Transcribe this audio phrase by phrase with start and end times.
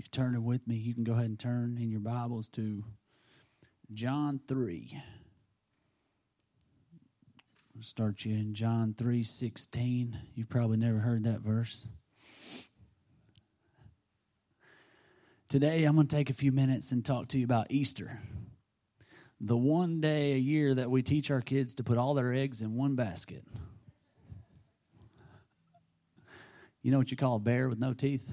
[0.00, 2.82] you're turning with me, you can go ahead and turn in your Bibles to
[3.92, 4.98] John 3.
[7.74, 10.18] We'll start you in John 3 16.
[10.34, 11.86] You've probably never heard that verse.
[15.50, 18.20] Today, I'm going to take a few minutes and talk to you about Easter.
[19.38, 22.62] The one day a year that we teach our kids to put all their eggs
[22.62, 23.44] in one basket.
[26.80, 28.32] You know what you call a bear with no teeth?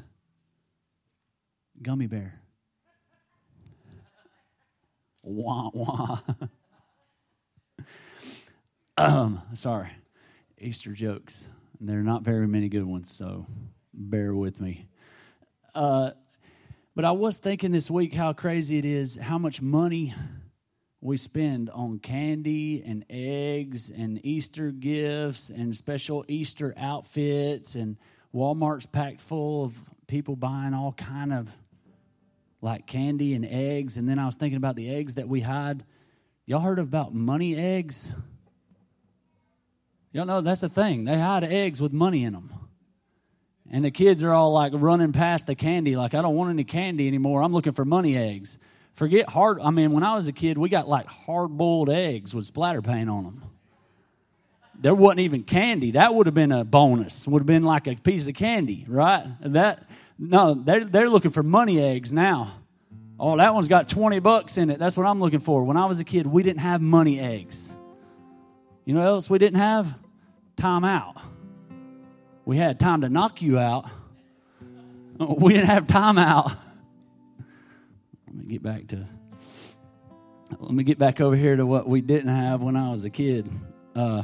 [1.82, 2.42] Gummy bear.
[5.24, 6.20] Wah, wah.
[8.98, 9.90] um, sorry.
[10.60, 11.48] Easter jokes.
[11.80, 13.46] There are not very many good ones, so
[13.94, 14.88] bear with me.
[15.76, 16.12] Uh,
[16.96, 20.16] but I was thinking this week how crazy it is how much money
[21.00, 27.98] we spend on candy and eggs and Easter gifts and special Easter outfits and
[28.34, 31.50] Walmart's packed full of people buying all kind of
[32.62, 33.98] like candy and eggs.
[33.98, 35.84] And then I was thinking about the eggs that we hide.
[36.46, 38.12] Y'all heard about money eggs?
[40.12, 41.06] Y'all know that's the thing.
[41.06, 42.54] They hide eggs with money in them.
[43.70, 46.64] And the kids are all like running past the candy, like, I don't want any
[46.64, 47.44] candy anymore.
[47.44, 48.58] I'm looking for money eggs.
[48.94, 49.60] Forget hard.
[49.62, 52.82] I mean, when I was a kid, we got like hard boiled eggs with splatter
[52.82, 53.44] paint on them.
[54.80, 55.92] There wasn't even candy.
[55.92, 57.28] That would have been a bonus.
[57.28, 59.26] Would have been like a piece of candy, right?
[59.42, 59.84] That
[60.20, 62.54] no, they're, they're looking for money eggs now.
[63.20, 64.80] Oh, that one's got 20 bucks in it.
[64.80, 65.64] That's what I'm looking for.
[65.64, 67.72] When I was a kid, we didn't have money eggs.
[68.86, 69.94] You know what else we didn't have?
[70.56, 71.18] Time out.
[72.46, 73.90] We had time to knock you out.
[75.20, 76.52] We didn't have time out.
[78.28, 79.08] Let me get back to
[80.60, 83.10] let me get back over here to what we didn't have when I was a
[83.10, 83.50] kid.
[83.96, 84.22] Uh,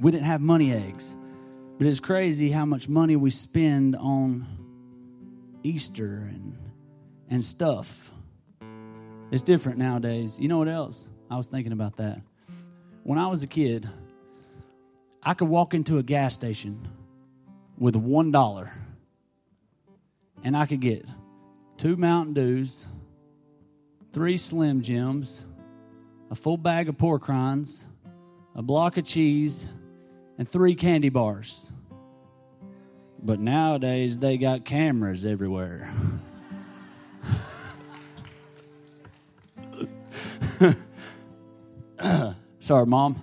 [0.00, 1.14] we didn't have money eggs.
[1.82, 4.46] But it's crazy how much money we spend on
[5.64, 6.56] Easter and,
[7.28, 8.12] and stuff.
[9.32, 10.38] It's different nowadays.
[10.38, 11.08] You know what else?
[11.28, 12.20] I was thinking about that.
[13.02, 13.88] When I was a kid,
[15.24, 16.86] I could walk into a gas station
[17.76, 18.70] with one dollar
[20.44, 21.04] and I could get
[21.78, 22.86] two Mountain Dews,
[24.12, 25.44] three Slim Jims,
[26.30, 27.88] a full bag of pork rinds,
[28.54, 29.66] a block of cheese,
[30.38, 31.72] and three candy bars.
[33.22, 35.88] But nowadays they got cameras everywhere.
[42.58, 43.22] Sorry, mom.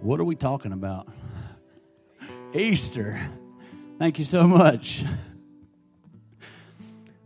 [0.00, 1.08] what are we talking about?
[2.52, 3.18] Easter.
[3.98, 5.04] Thank you so much.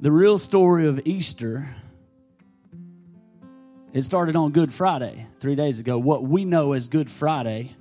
[0.00, 1.75] The real story of Easter
[3.93, 7.75] it started on Good Friday, three days ago, what we know as Good Friday,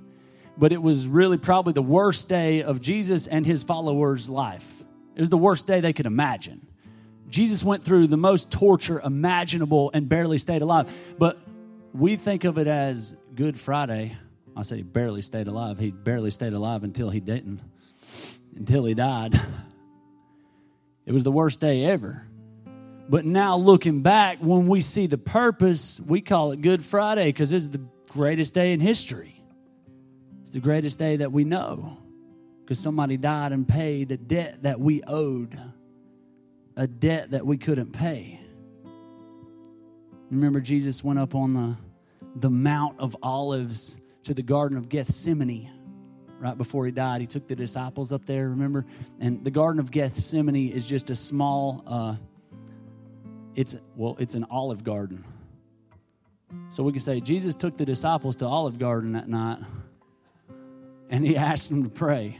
[0.56, 4.84] but it was really probably the worst day of Jesus and his followers' life.
[5.14, 6.66] It was the worst day they could imagine.
[7.28, 10.90] Jesus went through the most torture imaginable and barely stayed alive.
[11.18, 11.38] But
[11.92, 14.16] we think of it as Good Friday.
[14.56, 15.78] I say he barely stayed alive.
[15.78, 17.60] He barely stayed alive until he didn't,
[18.56, 19.38] until he died.
[21.04, 22.27] It was the worst day ever.
[23.08, 27.52] But now looking back, when we see the purpose, we call it Good Friday because
[27.52, 27.80] it's the
[28.10, 29.42] greatest day in history.
[30.42, 31.96] It's the greatest day that we know
[32.62, 35.58] because somebody died and paid a debt that we owed,
[36.76, 38.40] a debt that we couldn't pay.
[40.30, 41.76] Remember, Jesus went up on the,
[42.36, 45.70] the Mount of Olives to the Garden of Gethsemane
[46.38, 47.22] right before he died.
[47.22, 48.84] He took the disciples up there, remember?
[49.18, 51.82] And the Garden of Gethsemane is just a small.
[51.86, 52.16] Uh,
[53.58, 55.24] it's well, it's an olive garden.
[56.70, 59.58] So we can say Jesus took the disciples to Olive Garden that night
[61.10, 62.38] and he asked them to pray.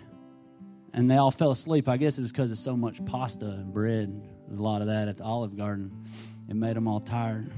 [0.93, 1.89] And they all fell asleep.
[1.89, 4.23] I guess it was because of so much pasta and bread.
[4.49, 6.05] a lot of that at the Olive Garden.
[6.49, 7.51] It made them all tired.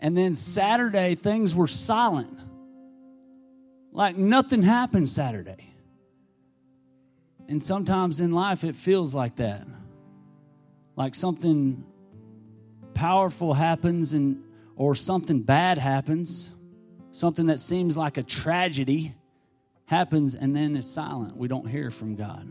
[0.00, 2.38] And then Saturday, things were silent.
[3.92, 5.74] Like nothing happened Saturday.
[7.48, 9.66] And sometimes in life, it feels like that
[10.96, 11.84] like something
[12.94, 14.42] powerful happens and
[14.76, 16.54] or something bad happens,
[17.12, 19.14] something that seems like a tragedy
[19.84, 21.36] happens and then it's silent.
[21.36, 22.48] We don't hear from God.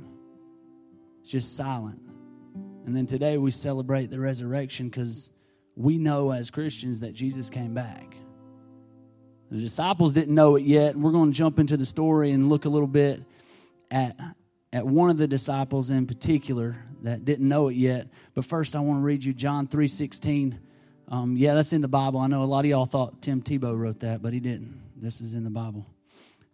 [1.21, 2.01] It's just silent.
[2.85, 5.31] And then today we celebrate the resurrection because
[5.75, 8.15] we know as Christians that Jesus came back.
[9.49, 10.95] The disciples didn't know it yet.
[10.95, 13.23] We're going to jump into the story and look a little bit
[13.89, 14.15] at,
[14.71, 18.07] at one of the disciples in particular that didn't know it yet.
[18.33, 20.59] But first, I want to read you John three sixteen.
[21.07, 22.19] Um, yeah, that's in the Bible.
[22.19, 24.79] I know a lot of y'all thought Tim Tebow wrote that, but he didn't.
[24.95, 25.87] This is in the Bible.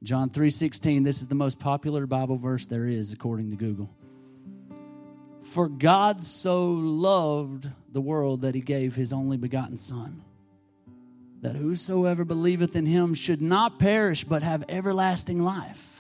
[0.04, 3.90] John 3:16, this is the most popular Bible verse there is according to Google.
[5.44, 10.24] For God so loved the world that he gave his only begotten son
[11.42, 15.95] that whosoever believeth in him should not perish but have everlasting life.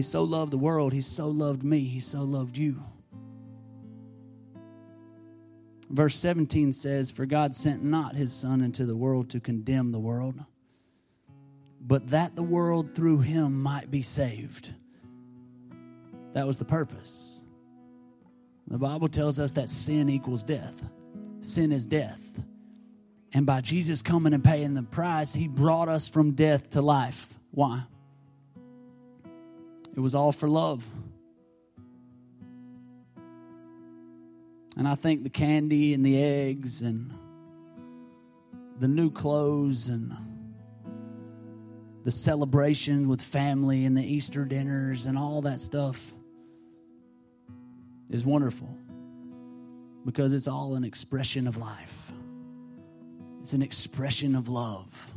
[0.00, 2.82] He so loved the world, he so loved me, he so loved you.
[5.90, 9.98] Verse 17 says, For God sent not his Son into the world to condemn the
[9.98, 10.42] world,
[11.82, 14.72] but that the world through him might be saved.
[16.32, 17.42] That was the purpose.
[18.68, 20.82] The Bible tells us that sin equals death.
[21.40, 22.40] Sin is death.
[23.34, 27.34] And by Jesus coming and paying the price, he brought us from death to life.
[27.50, 27.82] Why?
[29.94, 30.88] It was all for love.
[34.76, 37.12] And I think the candy and the eggs and
[38.78, 40.16] the new clothes and
[42.04, 46.14] the celebration with family and the Easter dinners and all that stuff
[48.08, 48.74] is wonderful
[50.06, 52.10] because it's all an expression of life.
[53.42, 55.12] It's an expression of love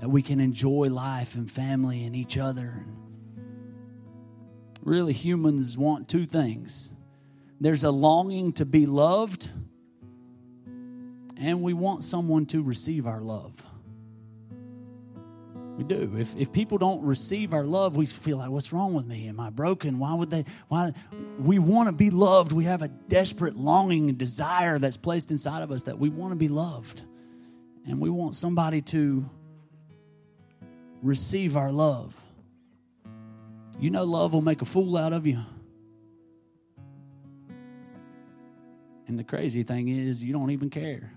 [0.00, 2.84] that we can enjoy life and family and each other.
[4.84, 6.92] Really, humans want two things
[7.60, 9.48] there's a longing to be loved,
[11.38, 13.52] and we want someone to receive our love.
[15.78, 16.14] We do.
[16.18, 19.26] If, if people don't receive our love, we feel like, what's wrong with me?
[19.26, 19.98] Am I broken?
[19.98, 20.44] Why would they?
[20.68, 20.92] Why?
[21.38, 22.52] We want to be loved.
[22.52, 26.32] We have a desperate longing and desire that's placed inside of us that we want
[26.32, 27.02] to be loved.
[27.86, 29.28] And we want somebody to
[31.02, 32.14] receive our love.
[33.78, 35.40] You know, love will make a fool out of you.
[39.06, 41.12] And the crazy thing is, you don't even care.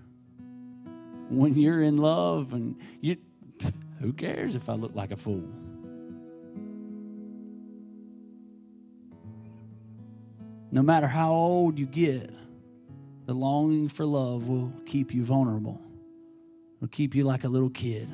[1.30, 3.16] When you're in love and you,
[4.00, 5.48] who cares if I look like a fool?
[10.70, 12.30] No matter how old you get,
[13.26, 15.80] the longing for love will keep you vulnerable,
[16.80, 18.08] will keep you like a little kid.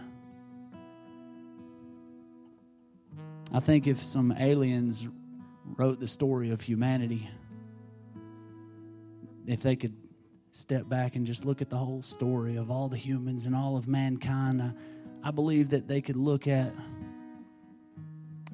[3.55, 5.07] I think if some aliens
[5.65, 7.31] wrote the story of humanity,
[9.47, 9.95] if they could
[10.51, 13.77] step back and just look at the whole story of all the humans and all
[13.77, 14.73] of mankind, I,
[15.23, 16.75] I believe that they could look at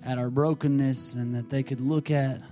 [0.05, 2.43] at our brokenness and that they could look at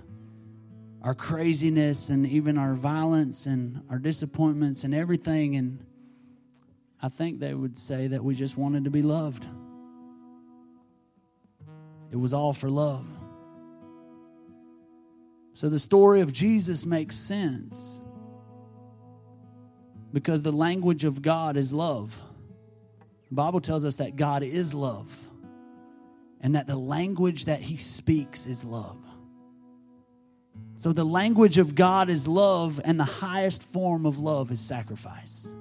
[1.03, 5.85] our craziness and even our violence and our disappointments and everything and
[6.99, 9.45] I think they would say that we just wanted to be loved.
[12.11, 13.05] It was all for love.
[15.53, 18.01] So the story of Jesus makes sense
[20.13, 22.19] because the language of God is love.
[23.29, 25.11] The Bible tells us that God is love
[26.41, 28.97] and that the language that he speaks is love.
[30.75, 35.53] So the language of God is love, and the highest form of love is sacrifice.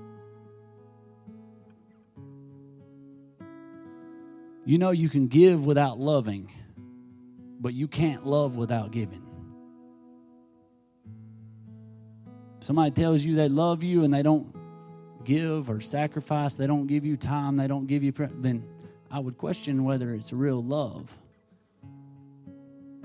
[4.69, 6.53] You know, you can give without loving,
[7.59, 9.23] but you can't love without giving.
[12.61, 14.55] Somebody tells you they love you and they don't
[15.25, 18.63] give or sacrifice, they don't give you time, they don't give you, then
[19.11, 21.17] I would question whether it's real love.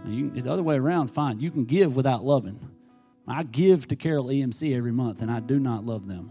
[0.06, 1.40] You, the other way around is fine.
[1.40, 2.60] You can give without loving.
[3.26, 6.30] I give to Carroll EMC every month, and I do not love them.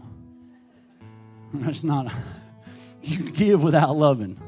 [1.55, 2.13] That's not.
[3.05, 4.41] You can give without loving,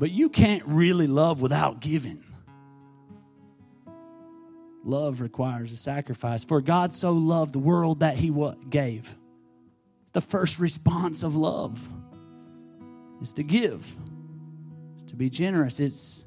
[0.00, 2.24] but you can't really love without giving.
[4.82, 6.42] Love requires a sacrifice.
[6.42, 9.14] For God so loved the world that He what gave
[10.12, 11.88] the first response of love
[13.22, 13.96] is to give,
[15.06, 16.26] to be generous, it's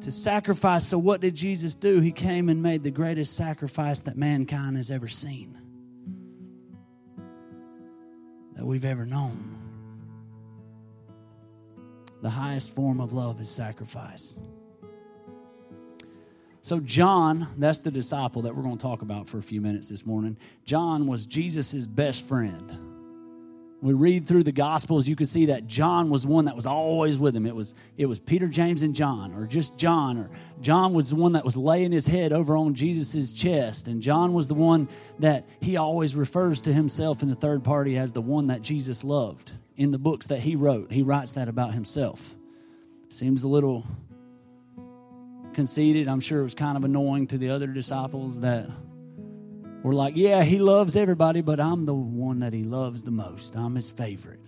[0.00, 0.86] to sacrifice.
[0.86, 2.00] So, what did Jesus do?
[2.00, 5.58] He came and made the greatest sacrifice that mankind has ever seen,
[8.56, 9.63] that we've ever known.
[12.24, 14.40] The highest form of love is sacrifice.
[16.62, 19.90] So, John, that's the disciple that we're going to talk about for a few minutes
[19.90, 20.38] this morning.
[20.64, 22.94] John was Jesus' best friend
[23.82, 27.18] we read through the gospels you can see that john was one that was always
[27.18, 30.30] with him it was it was peter james and john or just john or
[30.62, 34.32] john was the one that was laying his head over on jesus' chest and john
[34.32, 34.88] was the one
[35.18, 39.04] that he always refers to himself in the third party as the one that jesus
[39.04, 42.34] loved in the books that he wrote he writes that about himself
[43.10, 43.84] seems a little
[45.52, 48.68] conceited i'm sure it was kind of annoying to the other disciples that
[49.84, 53.54] we're like, yeah, he loves everybody, but I'm the one that he loves the most.
[53.54, 54.40] I'm his favorite.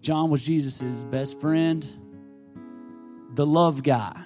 [0.00, 1.86] John was Jesus' best friend,
[3.34, 4.18] the love guy.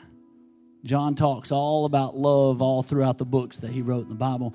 [0.85, 4.55] John talks all about love all throughout the books that he wrote in the Bible.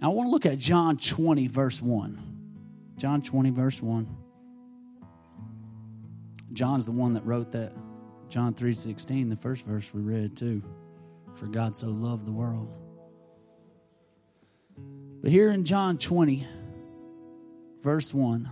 [0.00, 2.94] I want to look at John 20, verse 1.
[2.96, 4.16] John 20, verse 1.
[6.52, 7.72] John's the one that wrote that.
[8.28, 10.62] John 3:16, the first verse we read too.
[11.34, 12.68] For God so loved the world.
[15.22, 16.46] But here in John 20,
[17.82, 18.48] verse 1,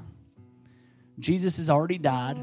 [1.19, 2.39] Jesus has already died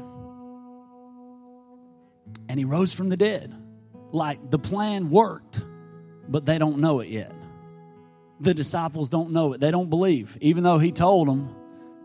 [2.48, 3.54] and he rose from the dead.
[4.12, 5.62] Like the plan worked,
[6.28, 7.32] but they don't know it yet.
[8.40, 9.60] The disciples don't know it.
[9.60, 10.38] They don't believe.
[10.40, 11.54] Even though he told them,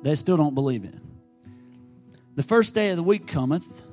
[0.01, 0.95] they still don't believe it.
[2.35, 3.83] The first day of the week cometh,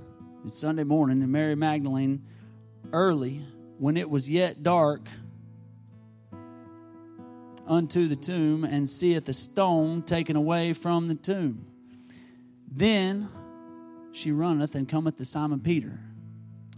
[0.47, 2.25] it's Sunday morning, and Mary Magdalene,
[2.91, 3.45] early,
[3.77, 5.07] when it was yet dark,
[7.67, 11.67] unto the tomb, and seeth the stone taken away from the tomb.
[12.67, 13.29] Then
[14.13, 16.01] she runneth and cometh to Simon Peter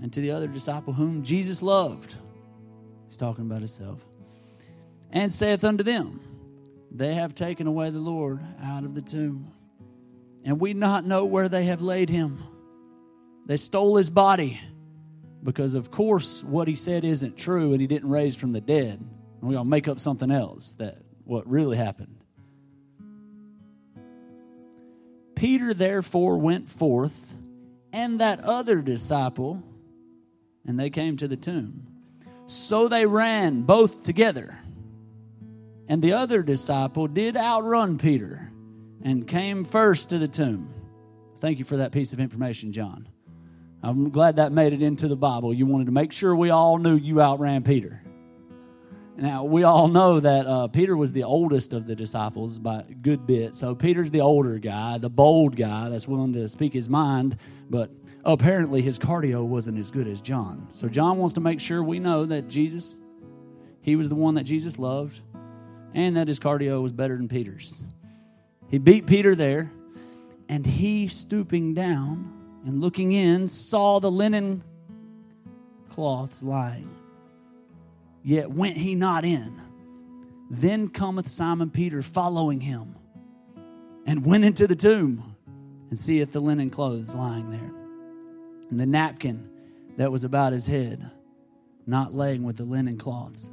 [0.02, 2.16] and to the other disciple whom Jesus loved.
[3.06, 4.04] He's talking about himself.
[5.12, 6.18] And saith unto them,
[6.90, 9.52] They have taken away the Lord out of the tomb,
[10.44, 12.38] and we not know where they have laid him.
[13.46, 14.60] They stole his body
[15.42, 19.00] because, of course, what he said isn't true and he didn't raise from the dead.
[19.00, 22.16] And we're going to make up something else that what really happened.
[25.34, 27.34] Peter therefore went forth,
[27.92, 29.60] and that other disciple,
[30.64, 31.88] and they came to the tomb.
[32.46, 34.56] So they ran both together.
[35.88, 38.51] And the other disciple did outrun Peter
[39.04, 40.72] and came first to the tomb.
[41.40, 43.08] Thank you for that piece of information, John.
[43.82, 45.52] I'm glad that made it into the Bible.
[45.52, 48.00] You wanted to make sure we all knew you outran Peter.
[49.16, 52.94] Now, we all know that uh, Peter was the oldest of the disciples by a
[52.94, 53.54] good bit.
[53.54, 57.36] So, Peter's the older guy, the bold guy that's willing to speak his mind,
[57.68, 57.90] but
[58.24, 60.66] apparently his cardio wasn't as good as John.
[60.70, 63.00] So, John wants to make sure we know that Jesus,
[63.82, 65.20] he was the one that Jesus loved,
[65.92, 67.84] and that his cardio was better than Peter's.
[68.72, 69.70] He beat Peter there,
[70.48, 72.32] and he, stooping down
[72.66, 74.64] and looking in, saw the linen
[75.88, 76.88] cloths lying
[78.22, 79.60] yet went he not in.
[80.50, 82.94] Then cometh Simon Peter following him,
[84.06, 85.36] and went into the tomb,
[85.90, 87.72] and seeth the linen clothes lying there,
[88.70, 89.48] and the napkin
[89.96, 91.10] that was about his head,
[91.86, 93.50] not laying with the linen cloths,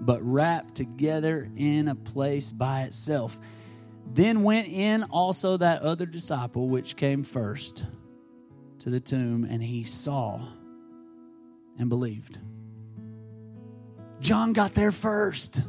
[0.00, 3.38] but wrapped together in a place by itself.
[4.12, 7.84] Then went in also that other disciple which came first
[8.80, 10.40] to the tomb, and he saw
[11.78, 12.38] and believed.
[14.20, 15.60] John got there first.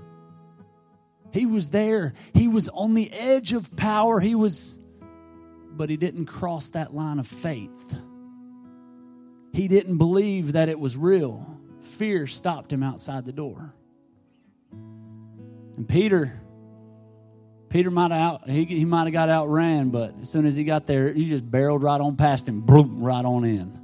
[1.31, 2.13] He was there.
[2.33, 4.19] He was on the edge of power.
[4.19, 4.77] He was,
[5.71, 7.95] but he didn't cross that line of faith.
[9.51, 11.45] He didn't believe that it was real.
[11.81, 13.73] Fear stopped him outside the door.
[14.71, 16.41] And Peter,
[17.75, 20.63] Peter might have out, he, he might have got outran, but as soon as he
[20.63, 23.77] got there, he just barreled right on past him, boom, right on in.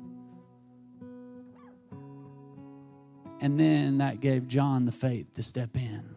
[3.42, 6.16] And then that gave John the faith to step in.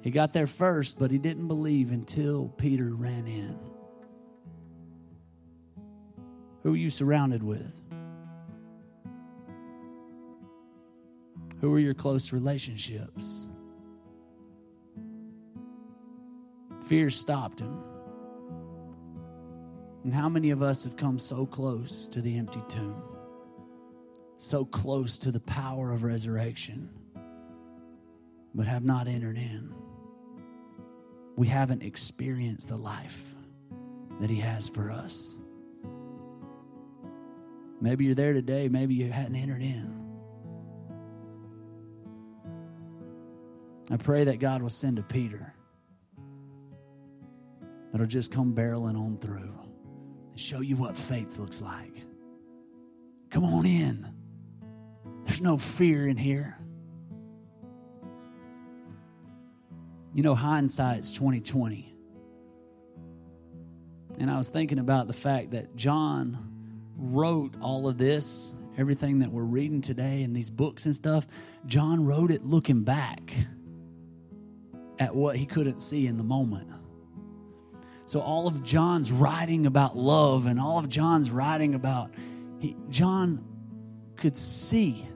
[0.00, 3.58] He got there first, but he didn't believe until Peter ran in.
[6.62, 7.74] Who are you surrounded with?
[11.60, 13.48] Who are your close relationships?
[16.88, 17.78] Fear stopped him.
[20.04, 23.08] And how many of us have come so close to the empty tomb?
[24.38, 26.88] so close to the power of resurrection,
[28.54, 29.74] but have not entered in.
[31.36, 33.34] We haven't experienced the life
[34.20, 35.36] that He has for us.
[37.80, 39.94] Maybe you're there today, maybe you hadn't entered in.
[43.90, 45.52] I pray that God will send a Peter
[47.98, 49.52] that'll just come barreling on through
[50.30, 52.04] and show you what faith looks like.
[53.28, 54.08] Come on in.
[55.26, 56.56] There's no fear in here.
[60.14, 61.92] You know, hindsight's 2020.
[64.20, 66.38] And I was thinking about the fact that John
[66.96, 71.26] wrote all of this, everything that we're reading today and these books and stuff.
[71.66, 73.32] John wrote it looking back
[75.00, 76.68] at what he couldn't see in the moment.
[78.08, 82.10] So all of John's writing about love and all of John's writing about
[82.58, 83.44] he, John
[84.16, 85.06] could see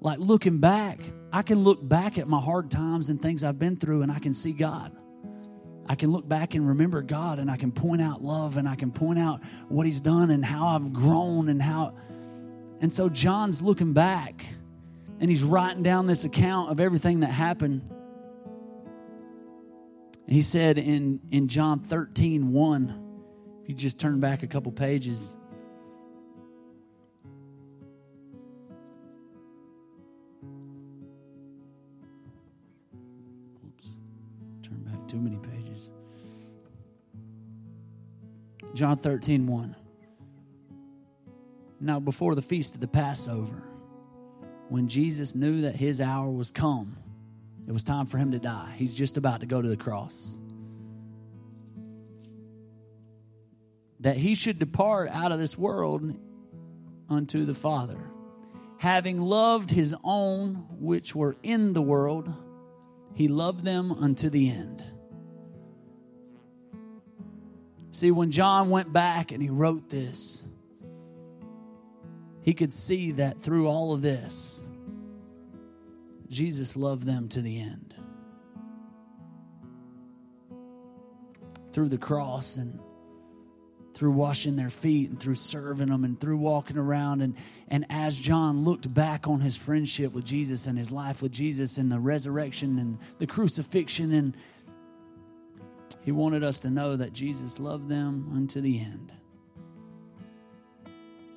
[0.00, 0.98] like looking back,
[1.32, 4.18] I can look back at my hard times and things I've been through and I
[4.18, 4.90] can see God.
[5.86, 8.74] I can look back and remember God and I can point out love and I
[8.74, 11.94] can point out what He's done and how I've grown and how.
[12.80, 14.44] And so John's looking back
[15.20, 17.88] and he's writing down this account of everything that happened.
[20.26, 23.00] He said in, in John 13, 1,
[23.62, 25.36] if you just turn back a couple pages,
[33.66, 33.88] Oops,
[34.62, 35.90] turn back too many pages.
[38.74, 39.76] John 13, 1.
[41.80, 43.62] Now, before the feast of the Passover,
[44.70, 46.96] when Jesus knew that his hour was come,
[47.66, 48.74] it was time for him to die.
[48.76, 50.38] He's just about to go to the cross.
[54.00, 56.14] That he should depart out of this world
[57.08, 57.98] unto the Father.
[58.78, 62.32] Having loved his own which were in the world,
[63.14, 64.84] he loved them unto the end.
[67.92, 70.44] See, when John went back and he wrote this,
[72.42, 74.63] he could see that through all of this,
[76.28, 77.94] Jesus loved them to the end.
[81.72, 82.78] Through the cross and
[83.94, 87.22] through washing their feet and through serving them and through walking around.
[87.22, 87.36] And,
[87.68, 91.78] and as John looked back on his friendship with Jesus and his life with Jesus
[91.78, 94.36] and the resurrection and the crucifixion, and
[96.02, 99.12] he wanted us to know that Jesus loved them unto the end.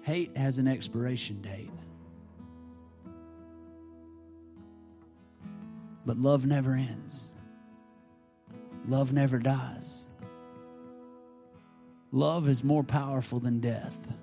[0.01, 1.69] Hate has an expiration date.
[6.07, 7.35] But love never ends.
[8.87, 10.09] Love never dies.
[12.13, 14.13] Love is more powerful than death.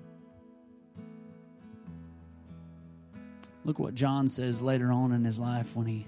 [3.67, 6.07] Look what John says later on in his life when he,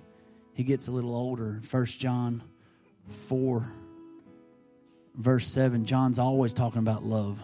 [0.55, 1.61] he gets a little older.
[1.71, 2.43] 1 John
[3.11, 3.69] 4,
[5.15, 5.85] verse 7.
[5.85, 7.39] John's always talking about love.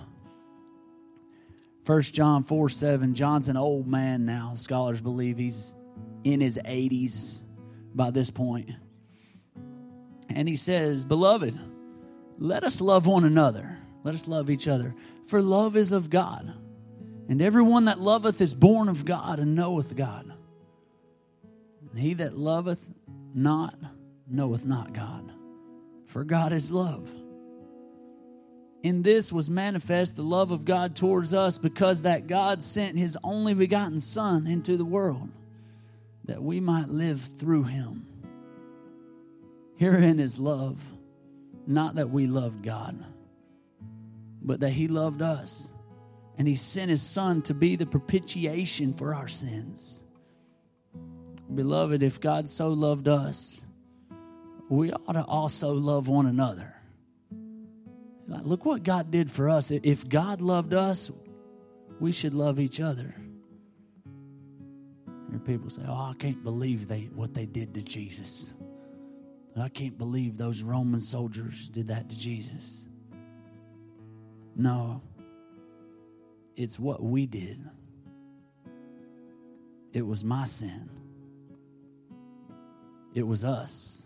[1.85, 4.55] 1 John 4 7, John's an old man now.
[4.55, 5.75] Scholars believe he's
[6.25, 7.43] in his 80s
[7.95, 8.71] by this point.
[10.29, 11.59] And he says, Beloved,
[12.39, 13.77] let us love one another.
[14.05, 14.95] Let us love each other.
[15.27, 16.53] For love is of God.
[17.29, 20.33] And everyone that loveth is born of God and knoweth God.
[21.91, 22.85] And he that loveth
[23.35, 23.75] not
[24.29, 25.31] knoweth not God.
[26.07, 27.09] For God is love
[28.83, 33.17] in this was manifest the love of God towards us because that God sent his
[33.23, 35.29] only begotten Son into the world
[36.25, 38.07] that we might live through him.
[39.77, 40.81] Herein is love,
[41.67, 43.05] not that we loved God,
[44.41, 45.73] but that he loved us.
[46.39, 50.03] And he sent his Son to be the propitiation for our sins.
[51.55, 53.63] Beloved, if God so loved us,
[54.71, 56.75] we ought to also love one another.
[58.27, 59.71] Look what God did for us.
[59.71, 61.11] If God loved us,
[62.01, 63.15] we should love each other.
[65.33, 68.53] Hear people say, "Oh, I can't believe they what they did to Jesus.
[69.57, 72.87] I can't believe those Roman soldiers did that to Jesus."
[74.55, 75.01] No,
[76.55, 77.59] it's what we did.
[79.95, 80.91] It was my sin.
[83.15, 84.05] It was us,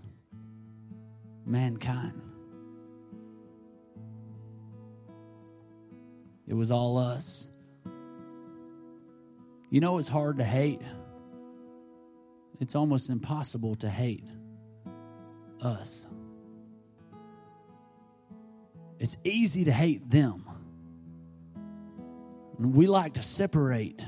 [1.45, 2.23] mankind.
[6.47, 7.49] It was all us.
[9.71, 10.81] You know, it's hard to hate.
[12.61, 14.25] It's almost impossible to hate
[15.61, 16.07] us.
[18.99, 20.45] It's easy to hate them.
[22.59, 24.05] And we like to separate.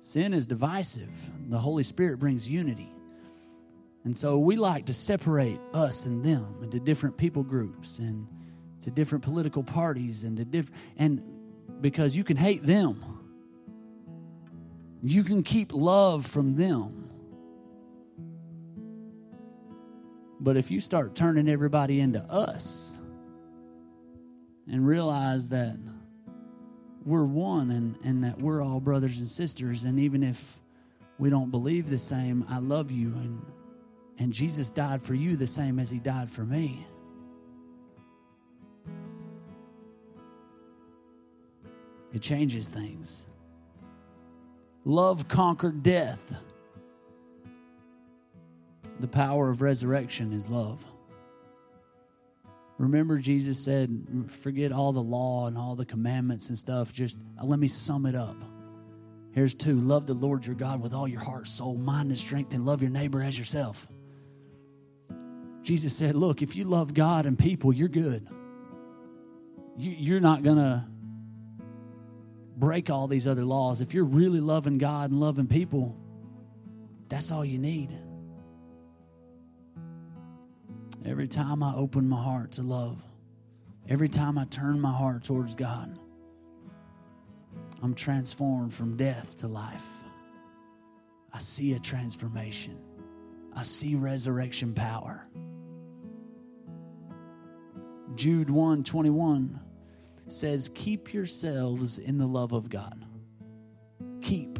[0.00, 1.10] Sin is divisive.
[1.48, 2.92] The Holy Spirit brings unity.
[4.04, 8.26] And so we like to separate us and them into different people groups and
[8.82, 11.22] to different political parties and to different and
[11.80, 13.15] because you can hate them
[15.02, 17.10] you can keep love from them
[20.40, 22.96] but if you start turning everybody into us
[24.68, 25.76] and realize that
[27.04, 30.60] we're one and, and that we're all brothers and sisters and even if
[31.18, 33.44] we don't believe the same i love you and
[34.18, 36.86] and jesus died for you the same as he died for me
[42.16, 43.28] It changes things.
[44.86, 46.32] Love conquered death.
[49.00, 50.82] The power of resurrection is love.
[52.78, 56.92] Remember, Jesus said, forget all the law and all the commandments and stuff.
[56.92, 58.36] Just uh, let me sum it up.
[59.32, 62.54] Here's two love the Lord your God with all your heart, soul, mind, and strength,
[62.54, 63.88] and love your neighbor as yourself.
[65.62, 68.28] Jesus said, Look, if you love God and people, you're good.
[69.76, 70.86] You, you're not going to
[72.56, 73.80] break all these other laws.
[73.80, 75.96] If you're really loving God and loving people,
[77.08, 77.90] that's all you need.
[81.04, 83.00] Every time I open my heart to love,
[83.88, 85.98] every time I turn my heart towards God,
[87.82, 89.86] I'm transformed from death to life.
[91.32, 92.78] I see a transformation.
[93.54, 95.26] I see resurrection power.
[98.14, 99.60] Jude 1 21
[100.28, 103.04] says, Keep yourselves in the love of God.
[104.22, 104.58] Keep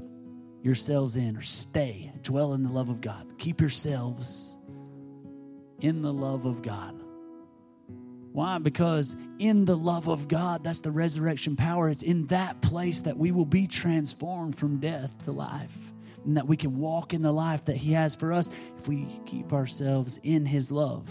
[0.63, 3.39] yourselves in or stay, dwell in the love of God.
[3.39, 4.59] Keep yourselves
[5.81, 7.01] in the love of God.
[8.33, 8.59] Why?
[8.59, 11.89] Because in the love of God, that's the resurrection power.
[11.89, 15.93] It's in that place that we will be transformed from death to life.
[16.25, 19.07] And that we can walk in the life that He has for us if we
[19.25, 21.09] keep ourselves in His love.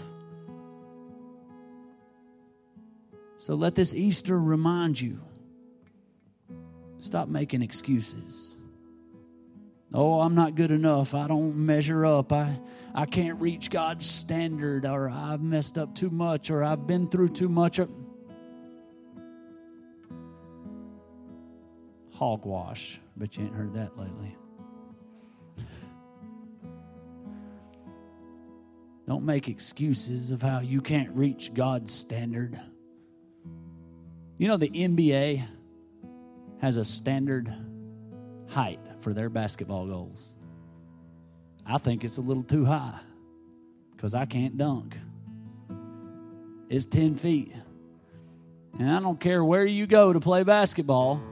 [3.46, 5.20] So let this Easter remind you
[6.98, 8.58] stop making excuses.
[9.94, 11.14] Oh, I'm not good enough.
[11.14, 12.32] I don't measure up.
[12.32, 12.58] I,
[12.92, 17.28] I can't reach God's standard, or I've messed up too much, or I've been through
[17.28, 17.78] too much.
[22.14, 22.98] Hogwash.
[23.16, 24.36] But you ain't heard that lately.
[29.06, 32.60] Don't make excuses of how you can't reach God's standard.
[34.38, 35.46] You know, the NBA
[36.60, 37.52] has a standard
[38.48, 40.36] height for their basketball goals.
[41.64, 43.00] I think it's a little too high
[43.94, 44.96] because I can't dunk.
[46.68, 47.52] It's 10 feet.
[48.78, 51.22] And I don't care where you go to play basketball,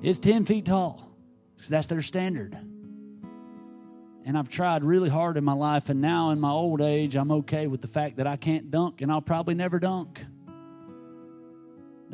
[0.00, 1.10] it's 10 feet tall
[1.56, 2.56] because that's their standard.
[4.26, 7.30] And I've tried really hard in my life, and now in my old age, I'm
[7.32, 10.24] okay with the fact that I can't dunk, and I'll probably never dunk.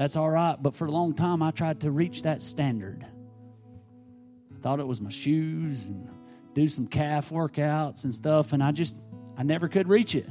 [0.01, 3.05] That's all right, but for a long time, I tried to reach that standard.
[3.05, 6.09] I thought it was my shoes and
[6.55, 8.97] do some calf workouts and stuff, and I just,
[9.37, 10.25] I never could reach it.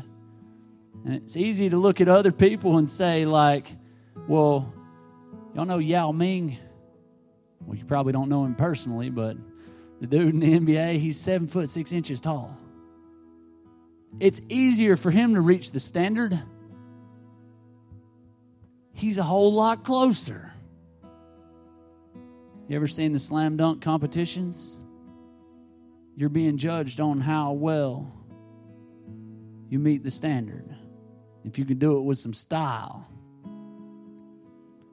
[1.05, 3.67] And it's easy to look at other people and say, like,
[4.27, 4.73] well,
[5.53, 6.57] y'all know Yao Ming?
[7.63, 9.37] Well, you probably don't know him personally, but
[10.01, 12.57] the dude in the NBA, he's seven foot six inches tall.
[14.19, 16.41] It's easier for him to reach the standard.
[18.99, 20.51] He's a whole lot closer.
[22.67, 24.81] You ever seen the slam dunk competitions?
[26.17, 28.13] You're being judged on how well
[29.69, 30.75] you meet the standard.
[31.45, 33.07] If you can do it with some style.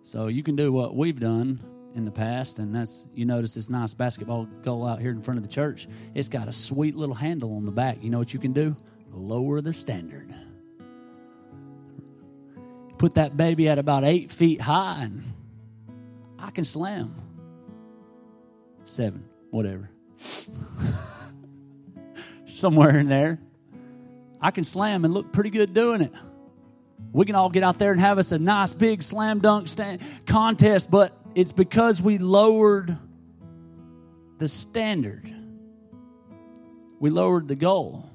[0.03, 1.59] So you can do what we've done
[1.97, 5.39] in the past, and that's you notice this nice basketball goal out here in front
[5.39, 5.89] of the church.
[6.15, 8.05] It's got a sweet little handle on the back.
[8.05, 8.77] You know what you can do?
[9.11, 10.33] Lower the standard.
[12.99, 15.33] Put that baby at about eight feet high, and
[16.39, 17.15] I can slam.
[18.85, 19.91] Seven, whatever.
[22.55, 23.39] Somewhere in there.
[24.41, 26.13] I can slam and look pretty good doing it.
[27.13, 30.01] We can all get out there and have us a nice big slam dunk stand,
[30.27, 32.97] contest, but it's because we lowered
[34.39, 35.33] the standard.
[36.99, 38.11] We lowered the goal.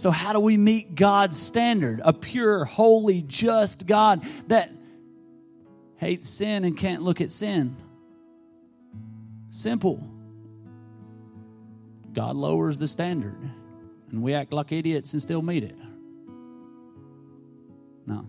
[0.00, 2.00] So, how do we meet God's standard?
[2.02, 4.72] A pure, holy, just God that
[5.96, 7.76] hates sin and can't look at sin.
[9.50, 10.02] Simple.
[12.14, 13.36] God lowers the standard,
[14.10, 15.76] and we act like idiots and still meet it.
[18.06, 18.26] No.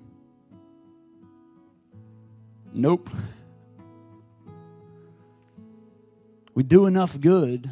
[2.73, 3.09] Nope.
[6.53, 7.71] We do enough good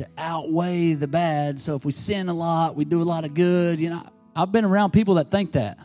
[0.00, 1.60] to outweigh the bad.
[1.60, 3.78] So if we sin a lot, we do a lot of good.
[3.78, 4.02] You know,
[4.34, 5.78] I've been around people that think that.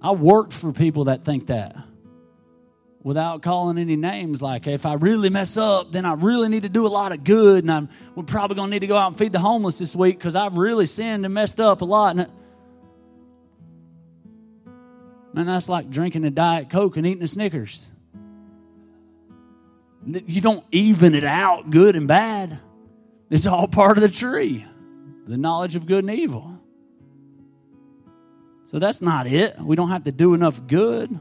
[0.00, 1.76] I worked for people that think that
[3.02, 4.42] without calling any names.
[4.42, 7.24] Like, if I really mess up, then I really need to do a lot of
[7.24, 9.78] good, and I'm we're probably going to need to go out and feed the homeless
[9.78, 12.16] this week because I've really sinned and messed up a lot.
[12.16, 12.28] And
[15.32, 17.90] man, that's like drinking a diet coke and eating a Snickers.
[20.08, 22.58] You don't even it out, good and bad.
[23.28, 24.64] It's all part of the tree,
[25.26, 26.58] the knowledge of good and evil.
[28.62, 29.58] So that's not it.
[29.60, 31.20] We don't have to do enough good.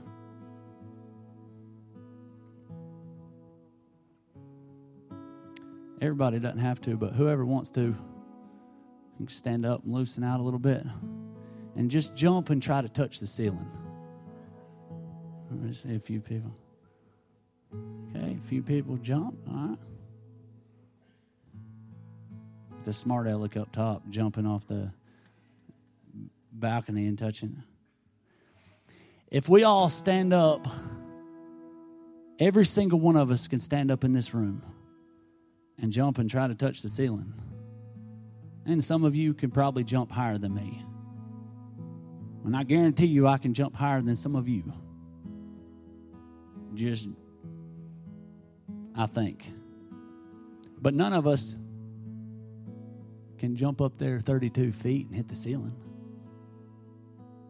[6.00, 7.96] Everybody doesn't have to, but whoever wants to
[9.18, 10.86] can stand up and loosen out a little bit
[11.76, 13.70] and just jump and try to touch the ceiling.
[15.50, 16.56] I'm going to see a few people.
[17.74, 19.36] Okay, a few people jump.
[19.50, 19.78] All right.
[22.88, 24.90] the smart aleck up top, jumping off the
[26.54, 27.62] balcony and touching.
[29.30, 30.66] If we all stand up,
[32.40, 34.64] every single one of us can stand up in this room
[35.78, 37.34] and jump and try to touch the ceiling.
[38.66, 40.82] And some of you can probably jump higher than me.
[42.46, 44.72] And I guarantee you I can jump higher than some of you.
[46.74, 47.10] Just,
[48.98, 49.52] I think.
[50.82, 51.56] But none of us
[53.38, 55.76] can jump up there 32 feet and hit the ceiling.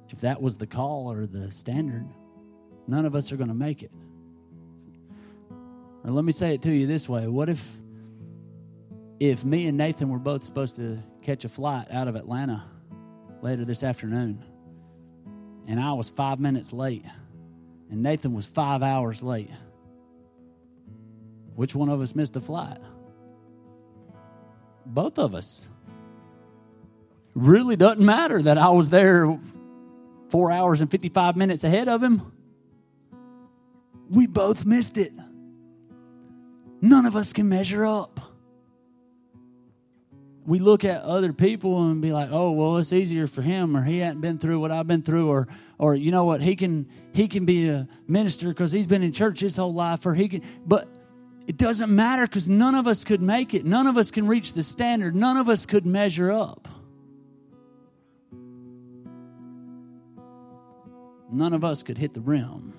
[0.09, 2.07] If that was the call or the standard,
[2.87, 3.91] none of us are going to make it.
[6.03, 7.77] Or let me say it to you this way what if
[9.19, 12.63] if me and Nathan were both supposed to catch a flight out of Atlanta
[13.41, 14.43] later this afternoon,
[15.67, 17.03] and I was five minutes late,
[17.89, 19.49] and Nathan was five hours late,
[21.57, 22.77] which one of us missed the flight?
[24.85, 25.67] Both of us.
[27.33, 29.37] Really doesn't matter that I was there
[30.29, 32.31] four hours and 55 minutes ahead of him.
[34.09, 35.11] We both missed it.
[36.79, 38.19] None of us can measure up
[40.47, 43.83] we look at other people and be like, oh, well, it's easier for him, or
[43.83, 45.45] he hadn't been through what I've been through, or,
[45.77, 49.11] or you know what, he can he can be a minister because he's been in
[49.11, 50.41] church his whole life, or he can.
[50.65, 50.87] But
[51.47, 53.65] it doesn't matter because none of us could make it.
[53.65, 55.15] None of us can reach the standard.
[55.15, 56.67] None of us could measure up.
[61.31, 62.73] None of us could hit the rim.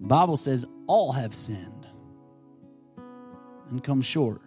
[0.00, 1.86] The Bible says all have sinned
[3.70, 4.42] and come short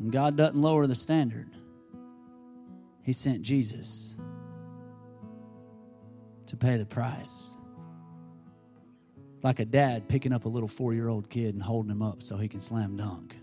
[0.00, 1.50] And God doesn't lower the standard.
[3.02, 4.16] He sent Jesus
[6.46, 7.56] to pay the price.
[9.42, 12.22] Like a dad picking up a little four year old kid and holding him up
[12.22, 13.36] so he can slam dunk.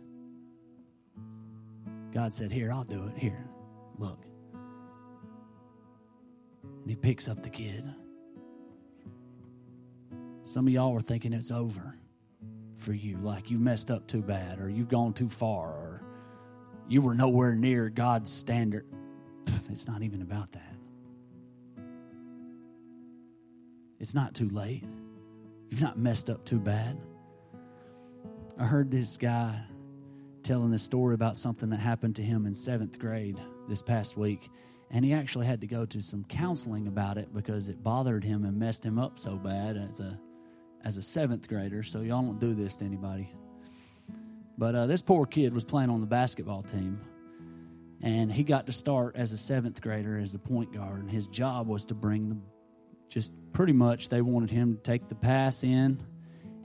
[2.13, 3.17] God said, Here, I'll do it.
[3.17, 3.47] Here,
[3.97, 4.25] look.
[6.63, 7.83] And he picks up the kid.
[10.43, 11.97] Some of y'all are thinking it's over
[12.77, 16.03] for you, like you messed up too bad, or you've gone too far, or
[16.87, 18.85] you were nowhere near God's standard.
[19.69, 20.75] It's not even about that.
[23.99, 24.85] It's not too late.
[25.69, 26.97] You've not messed up too bad.
[28.57, 29.59] I heard this guy
[30.43, 34.49] telling this story about something that happened to him in seventh grade this past week.
[34.89, 38.45] And he actually had to go to some counseling about it because it bothered him
[38.45, 40.17] and messed him up so bad as a
[40.85, 41.83] as a seventh grader.
[41.83, 43.29] So y'all don't do this to anybody.
[44.57, 47.01] But uh, this poor kid was playing on the basketball team,
[48.01, 51.01] and he got to start as a seventh grader as a point guard.
[51.01, 52.37] And his job was to bring the,
[53.09, 56.01] just pretty much, they wanted him to take the pass in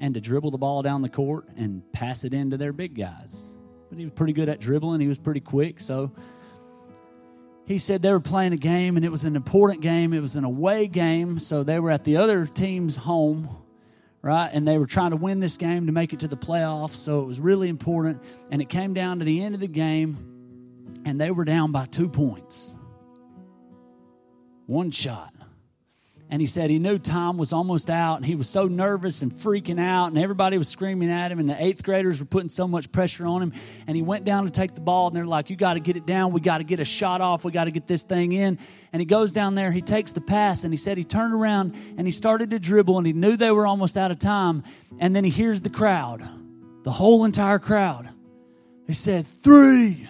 [0.00, 3.56] and to dribble the ball down the court and pass it into their big guys.
[3.88, 6.12] But he was pretty good at dribbling, he was pretty quick, so
[7.64, 10.12] he said they were playing a game and it was an important game.
[10.12, 13.62] It was an away game, so they were at the other team's home
[14.22, 14.50] right?
[14.52, 17.20] And they were trying to win this game to make it to the playoffs, so
[17.20, 18.22] it was really important.
[18.50, 21.86] And it came down to the end of the game, and they were down by
[21.86, 22.76] two points.
[24.66, 25.31] One shot
[26.32, 29.30] and he said he knew time was almost out and he was so nervous and
[29.30, 32.66] freaking out and everybody was screaming at him and the eighth graders were putting so
[32.66, 33.52] much pressure on him.
[33.86, 35.98] And he went down to take the ball and they're like you got to get
[35.98, 36.32] it down.
[36.32, 37.44] We got to get a shot off.
[37.44, 38.58] We got to get this thing in.
[38.94, 41.74] And he goes down there he takes the pass and he said he turned around
[41.98, 44.62] and he started to dribble and he knew they were almost out of time.
[44.98, 46.26] And then he hears the crowd
[46.82, 48.08] the whole entire crowd.
[48.86, 50.08] He said three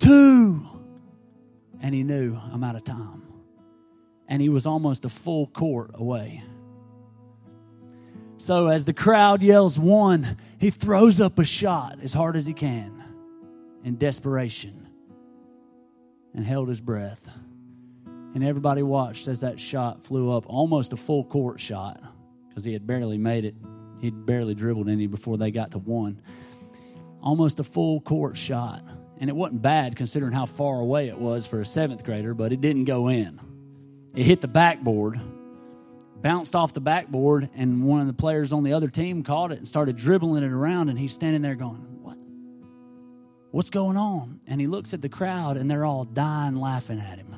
[0.00, 0.66] two
[1.80, 3.27] and he knew i'm out of time
[4.28, 6.42] and he was almost a full court away.
[8.36, 12.52] So, as the crowd yells one, he throws up a shot as hard as he
[12.52, 13.02] can
[13.82, 14.88] in desperation
[16.34, 17.28] and held his breath.
[18.34, 22.00] And everybody watched as that shot flew up, almost a full court shot,
[22.48, 23.56] because he had barely made it.
[24.00, 26.20] He'd barely dribbled any before they got to one.
[27.20, 28.84] Almost a full court shot.
[29.18, 32.52] And it wasn't bad considering how far away it was for a seventh grader, but
[32.52, 33.40] it didn't go in.
[34.18, 35.20] It hit the backboard,
[36.20, 39.58] bounced off the backboard, and one of the players on the other team caught it
[39.58, 40.88] and started dribbling it around.
[40.88, 42.18] And he's standing there going, What?
[43.52, 44.40] What's going on?
[44.48, 47.32] And he looks at the crowd, and they're all dying laughing at him.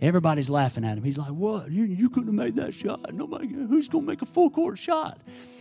[0.00, 1.04] Everybody's laughing at him.
[1.04, 1.70] He's like, What?
[1.70, 3.12] You, you couldn't have made that shot.
[3.12, 5.20] Nobody, who's going to make a full court shot?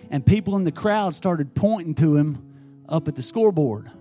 [0.09, 2.41] And people in the crowd started pointing to him
[2.87, 3.91] up at the scoreboard.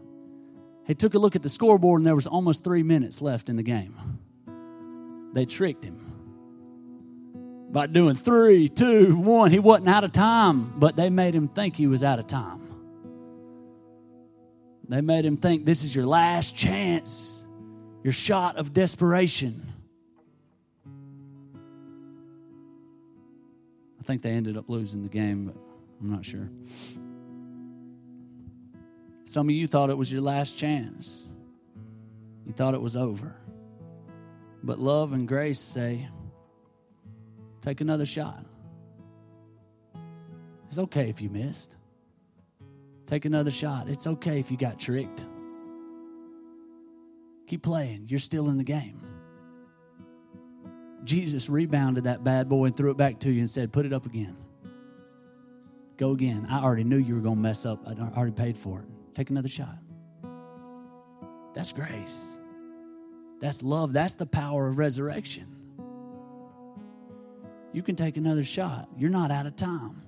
[0.87, 3.57] He took a look at the scoreboard, and there was almost three minutes left in
[3.57, 3.97] the game.
[5.33, 6.02] They tricked him
[7.73, 9.51] by doing three, two, one.
[9.51, 12.61] He wasn't out of time, but they made him think he was out of time.
[14.89, 17.47] They made him think this is your last chance,
[18.05, 19.67] your shot of desperation.
[23.99, 25.57] I think they ended up losing the game, but
[26.03, 26.51] I'm not sure.
[29.25, 31.27] Some of you thought it was your last chance.
[32.45, 33.35] You thought it was over.
[34.63, 36.09] But love and grace say,
[37.63, 38.45] take another shot.
[40.69, 41.75] It's okay if you missed.
[43.07, 43.89] Take another shot.
[43.89, 45.25] It's okay if you got tricked.
[47.47, 48.07] Keep playing.
[48.09, 49.03] You're still in the game.
[51.05, 53.93] Jesus rebounded that bad boy and threw it back to you and said, Put it
[53.93, 54.37] up again.
[55.99, 56.47] Go again.
[56.49, 57.87] I already knew you were going to mess up.
[57.87, 58.87] I already paid for it.
[59.15, 59.77] Take another shot.
[61.55, 62.39] That's grace.
[63.41, 63.93] That's love.
[63.93, 65.52] That's the power of resurrection.
[67.73, 68.89] You can take another shot.
[68.97, 70.03] You're not out of time.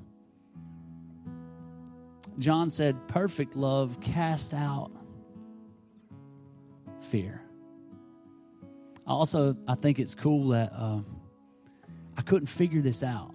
[2.39, 4.91] John said, Perfect love cast out
[7.01, 7.41] fear.
[9.07, 11.01] Also, I think it's cool that uh,
[12.17, 13.35] I couldn't figure this out.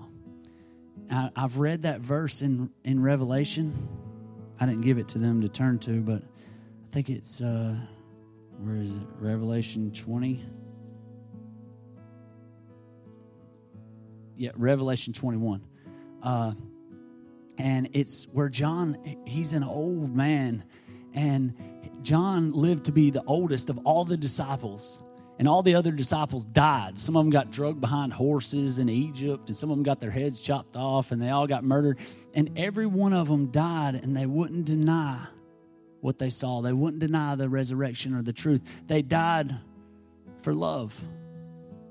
[1.12, 3.88] I, I've read that verse in, in Revelation.
[4.60, 7.76] I didn't give it to them to turn to, but I think it's, uh,
[8.58, 9.08] where is it?
[9.20, 10.44] Revelation 20.
[14.40, 15.62] Yeah, Revelation 21.
[16.24, 16.54] Uh,
[17.58, 20.64] and it's where John, he's an old man,
[21.14, 21.54] and
[22.04, 25.02] John lived to be the oldest of all the disciples
[25.40, 26.98] and all the other disciples died.
[26.98, 30.10] Some of them got drugged behind horses in Egypt, and some of them got their
[30.10, 32.00] heads chopped off, and they all got murdered.
[32.34, 35.28] And every one of them died, and they wouldn't deny
[36.00, 36.62] what they saw.
[36.62, 38.62] They wouldn't deny the resurrection or the truth.
[38.88, 39.54] They died
[40.44, 41.02] for love.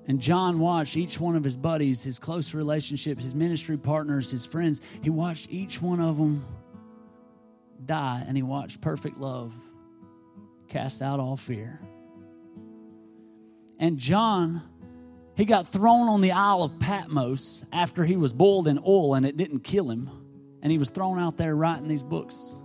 [0.08, 4.46] And John watched each one of his buddies, his close relationships, his ministry partners, his
[4.46, 6.46] friends, he watched each one of them
[7.84, 9.52] die, and he watched perfect love
[10.68, 11.80] cast out all fear.
[13.78, 14.62] And John,
[15.34, 19.24] he got thrown on the Isle of Patmos after he was boiled in oil and
[19.24, 20.10] it didn't kill him.
[20.62, 22.60] And he was thrown out there writing these books.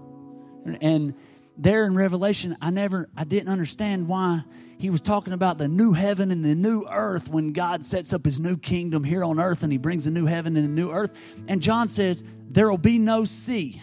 [0.81, 1.13] And
[1.57, 4.43] there in Revelation, I never, I didn't understand why
[4.77, 8.25] he was talking about the new heaven and the new earth when God sets up
[8.25, 10.91] his new kingdom here on earth and he brings a new heaven and a new
[10.91, 11.11] earth.
[11.47, 13.81] And John says, There will be no sea.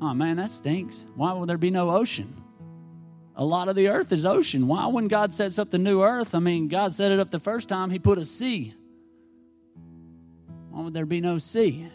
[0.00, 1.06] Oh man, that stinks.
[1.14, 2.42] Why will there be no ocean?
[3.34, 4.66] a lot of the earth is ocean.
[4.66, 7.38] Why, when God sets up the new earth, I mean, God set it up the
[7.38, 8.74] first time, He put a sea.
[10.70, 11.88] Why would there be no sea?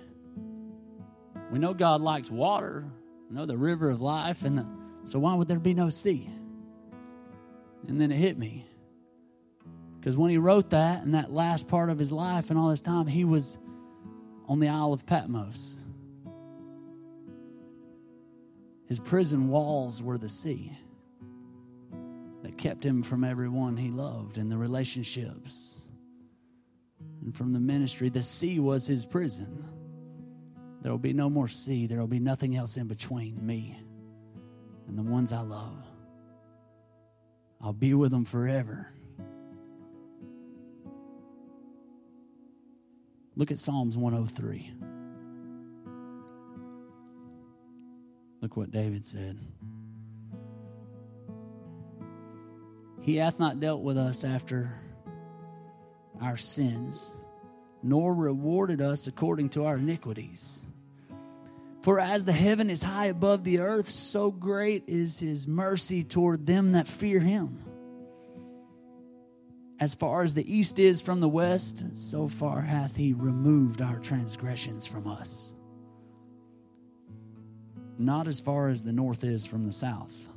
[1.52, 2.86] We know God likes water,
[3.30, 4.68] we know the river of life, and the,
[5.06, 6.30] so why would there be no sea?
[7.88, 8.66] And then it hit me.
[10.00, 12.82] Because when he wrote that in that last part of his life and all this
[12.82, 13.58] time, he was
[14.48, 15.78] on the Isle of Patmos.
[18.88, 20.72] His prison walls were the sea
[22.44, 25.90] that kept him from everyone he loved and the relationships
[27.22, 28.10] and from the ministry.
[28.10, 29.66] The sea was his prison.
[30.82, 31.88] There will be no more sea.
[31.88, 33.78] There will be nothing else in between me
[34.88, 35.87] and the ones I love.
[37.62, 38.92] I'll be with them forever.
[43.36, 44.74] Look at Psalms 103.
[48.42, 49.38] Look what David said.
[53.02, 54.74] He hath not dealt with us after
[56.22, 57.14] our sins,
[57.82, 60.66] nor rewarded us according to our iniquities.
[61.88, 66.46] For as the heaven is high above the earth, so great is his mercy toward
[66.46, 67.64] them that fear him.
[69.80, 74.00] As far as the east is from the west, so far hath he removed our
[74.00, 75.56] transgressions from us.
[77.98, 80.30] Not as far as the north is from the south.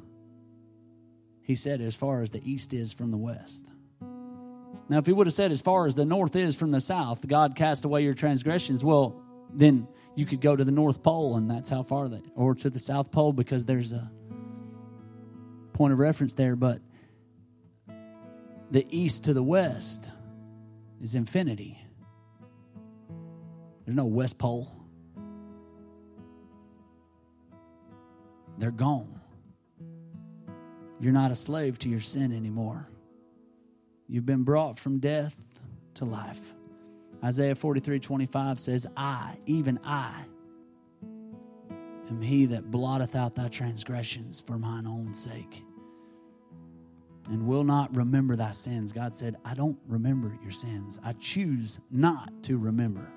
[1.42, 3.64] He said, as far as the east is from the west.
[4.88, 7.26] Now, if he would have said, as far as the north is from the south,
[7.26, 9.20] God cast away your transgressions, well,
[9.52, 12.70] then you could go to the North Pole, and that's how far that, or to
[12.70, 14.10] the South Pole, because there's a
[15.72, 16.56] point of reference there.
[16.56, 16.80] But
[18.70, 20.08] the east to the west
[21.00, 21.80] is infinity.
[23.84, 24.70] There's no West Pole.
[28.58, 29.20] They're gone.
[31.00, 32.88] You're not a slave to your sin anymore.
[34.06, 35.46] You've been brought from death
[35.94, 36.54] to life.
[37.22, 40.24] Isaiah 43 25 says, I, even I,
[42.08, 45.64] am he that blotteth out thy transgressions for mine own sake
[47.30, 48.92] and will not remember thy sins.
[48.92, 50.98] God said, I don't remember your sins.
[51.04, 53.08] I choose not to remember.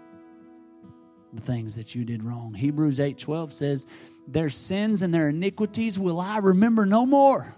[1.34, 2.54] the things that you did wrong.
[2.54, 3.88] Hebrews 8:12 says,
[4.28, 7.56] "Their sins and their iniquities will I remember no more."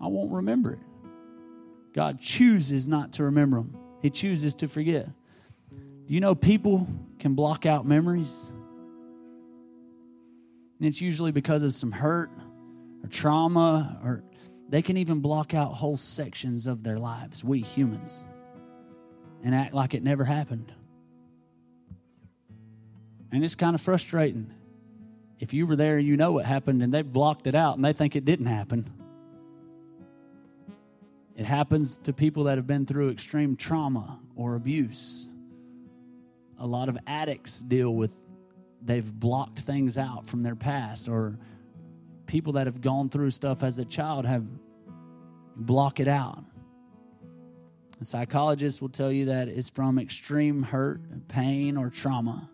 [0.00, 0.78] I won't remember it.
[1.92, 3.76] God chooses not to remember them.
[4.00, 5.08] He chooses to forget.
[5.70, 6.88] Do you know people
[7.18, 8.52] can block out memories?
[10.78, 12.30] And it's usually because of some hurt
[13.02, 14.22] or trauma, or
[14.68, 18.24] they can even block out whole sections of their lives, we humans,
[19.42, 20.72] and act like it never happened.
[23.32, 24.52] And it's kind of frustrating.
[25.38, 27.84] If you were there and you know what happened and they blocked it out and
[27.84, 28.90] they think it didn't happen.
[31.36, 35.28] It happens to people that have been through extreme trauma or abuse.
[36.58, 38.10] A lot of addicts deal with
[38.82, 41.38] they've blocked things out from their past or
[42.26, 44.44] people that have gone through stuff as a child have
[45.56, 46.44] block it out.
[48.00, 52.48] A psychologist will tell you that it's from extreme hurt, pain, or trauma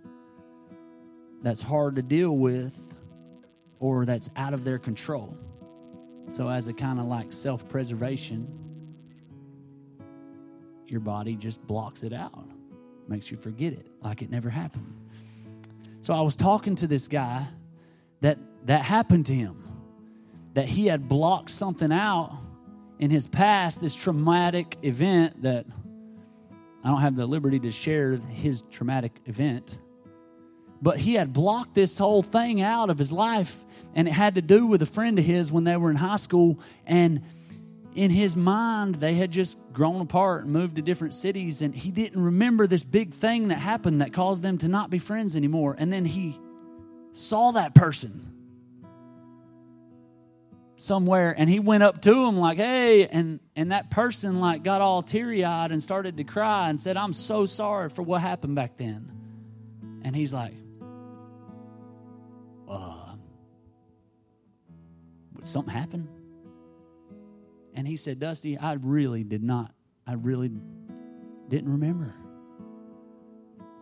[1.43, 2.77] that's hard to deal with
[3.79, 5.37] or that's out of their control.
[6.33, 8.49] So, as a kind of like self preservation,
[10.91, 12.49] your body just blocks it out,
[13.09, 14.93] makes you forget it like it never happened.
[16.01, 17.47] So, I was talking to this guy
[18.20, 19.64] that that happened to him,
[20.55, 22.39] that he had blocked something out
[22.99, 25.66] in his past, this traumatic event that
[26.84, 29.78] I don't have the liberty to share his traumatic event
[30.80, 33.64] but he had blocked this whole thing out of his life,
[33.95, 36.16] and it had to do with a friend of his when they were in high
[36.16, 36.59] school.
[36.87, 37.22] And
[37.97, 41.90] in his mind, they had just grown apart and moved to different cities, and he
[41.90, 45.74] didn't remember this big thing that happened that caused them to not be friends anymore.
[45.76, 46.38] And then he
[47.12, 48.32] saw that person
[50.76, 54.82] somewhere and he went up to him like hey and and that person like got
[54.82, 58.76] all teary-eyed and started to cry and said i'm so sorry for what happened back
[58.76, 59.11] then
[60.05, 60.53] and he's like
[62.68, 63.07] uh,
[65.40, 66.09] something happen?
[67.77, 69.72] And he said, Dusty, I really did not,
[70.07, 70.51] I really
[71.49, 72.12] didn't remember.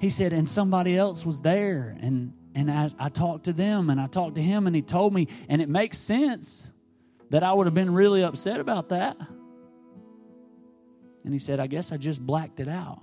[0.01, 4.01] He said, and somebody else was there, and and I, I talked to them and
[4.01, 6.70] I talked to him, and he told me, and it makes sense
[7.30, 9.16] that I would have been really upset about that.
[11.24, 13.01] And he said, I guess I just blacked it out.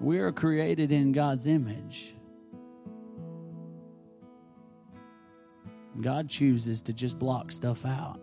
[0.00, 2.14] We are created in God's image.
[5.98, 8.20] God chooses to just block stuff out,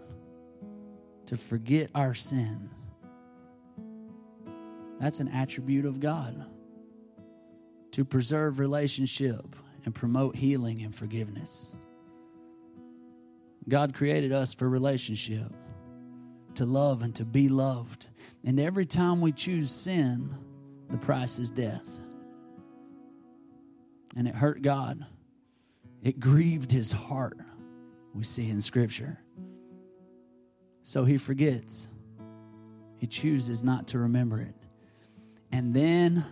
[1.26, 2.70] to forget our sin.
[5.00, 6.46] That's an attribute of God.
[7.92, 9.56] To preserve relationship
[9.86, 11.78] and promote healing and forgiveness.
[13.68, 15.52] God created us for relationship,
[16.56, 18.08] to love and to be loved.
[18.44, 20.34] And every time we choose sin,
[20.90, 21.88] the price is death.
[24.16, 25.06] And it hurt God.
[26.02, 27.38] It grieved his heart,
[28.18, 29.20] we see in Scripture.
[30.82, 31.88] So he forgets.
[32.98, 34.56] He chooses not to remember it.
[35.52, 36.26] And then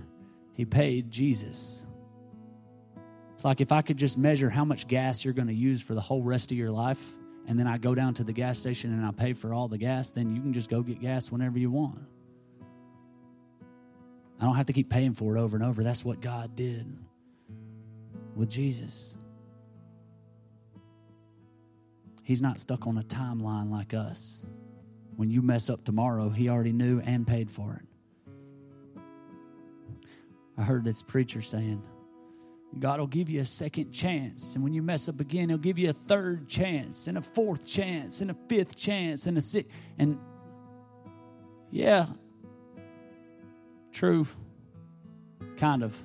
[0.54, 1.86] he paid Jesus.
[3.36, 5.94] It's like if I could just measure how much gas you're going to use for
[5.94, 7.14] the whole rest of your life,
[7.48, 9.78] and then I go down to the gas station and I pay for all the
[9.78, 12.00] gas, then you can just go get gas whenever you want.
[14.40, 15.84] I don't have to keep paying for it over and over.
[15.84, 16.98] That's what God did
[18.36, 19.16] with Jesus.
[22.26, 24.46] He's not stuck on a timeline like us.
[25.16, 29.02] When you mess up tomorrow, He already knew and paid for it.
[30.58, 31.82] I heard this preacher saying,
[32.80, 34.56] God will give you a second chance.
[34.56, 37.66] And when you mess up again, He'll give you a third chance, and a fourth
[37.66, 39.72] chance, and a fifth chance, and a sixth.
[39.98, 40.20] And
[41.72, 42.08] yeah,
[43.96, 44.28] True.
[45.56, 45.98] Kind of.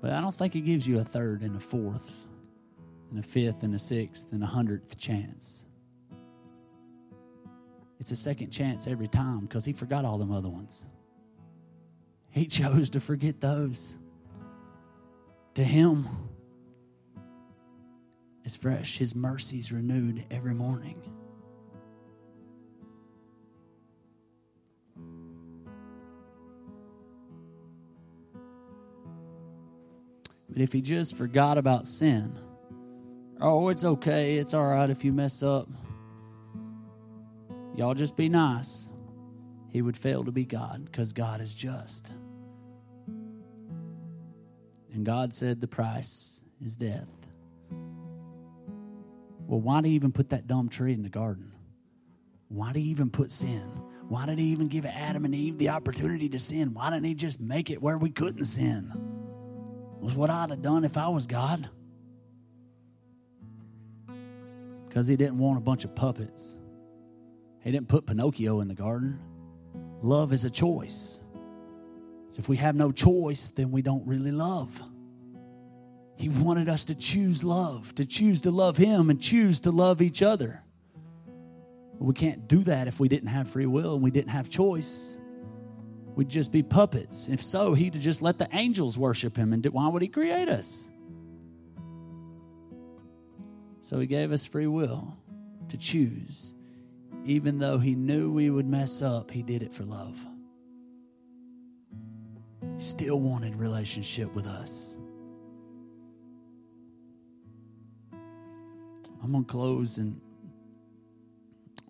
[0.00, 2.26] But I don't think He gives you a third and a fourth
[3.10, 5.64] and a fifth and a sixth and a hundredth chance.
[7.98, 10.84] It's a second chance every time because he forgot all them other ones.
[12.30, 13.94] He chose to forget those.
[15.54, 16.08] To him,
[18.44, 18.96] it's fresh.
[18.96, 21.02] His mercies renewed every morning.
[30.48, 32.36] But if he just forgot about sin,
[33.40, 34.36] oh, it's okay.
[34.36, 35.68] It's all right if you mess up.
[37.74, 38.88] Y'all just be nice.
[39.68, 42.10] He would fail to be God because God is just.
[44.92, 47.08] And God said the price is death.
[49.46, 51.52] Well, why do you even put that dumb tree in the garden?
[52.48, 53.70] Why do you even put sin?
[54.08, 56.74] Why did he even give Adam and Eve the opportunity to sin?
[56.74, 58.92] Why didn't he just make it where we couldn't sin?
[60.00, 61.70] Was what I'd have done if I was God.
[64.90, 66.56] Because he didn't want a bunch of puppets.
[67.62, 69.20] He didn't put Pinocchio in the garden.
[70.02, 71.20] Love is a choice.
[72.30, 74.82] So if we have no choice, then we don't really love.
[76.16, 80.02] He wanted us to choose love, to choose to love Him and choose to love
[80.02, 80.60] each other.
[82.00, 85.16] We can't do that if we didn't have free will and we didn't have choice.
[86.16, 87.28] We'd just be puppets.
[87.28, 89.52] If so, He'd just let the angels worship Him.
[89.52, 90.89] And why would He create us?
[93.90, 95.16] So He gave us free will
[95.66, 96.54] to choose.
[97.24, 100.24] Even though He knew we would mess up, He did it for love.
[102.76, 104.96] He still wanted relationship with us.
[109.24, 110.20] I'm going to close and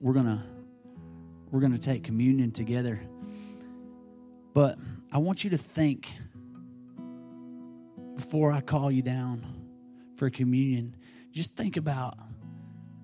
[0.01, 0.41] we're going to
[1.51, 2.99] we're going to take communion together.
[4.55, 4.79] But
[5.13, 6.09] I want you to think
[8.15, 9.45] before I call you down
[10.17, 10.97] for communion,
[11.33, 12.19] just think about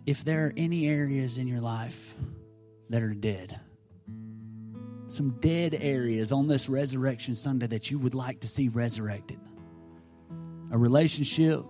[0.04, 2.14] if there are any areas in your life
[2.90, 3.60] that are dead.
[5.08, 9.38] Some dead areas on this resurrection Sunday that you would like to see resurrected.
[10.72, 11.64] A relationship,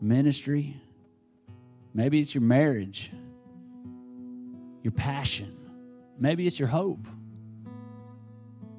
[0.00, 0.76] ministry,
[1.94, 3.10] maybe it's your marriage,
[4.82, 5.56] your passion,
[6.18, 7.06] maybe it's your hope.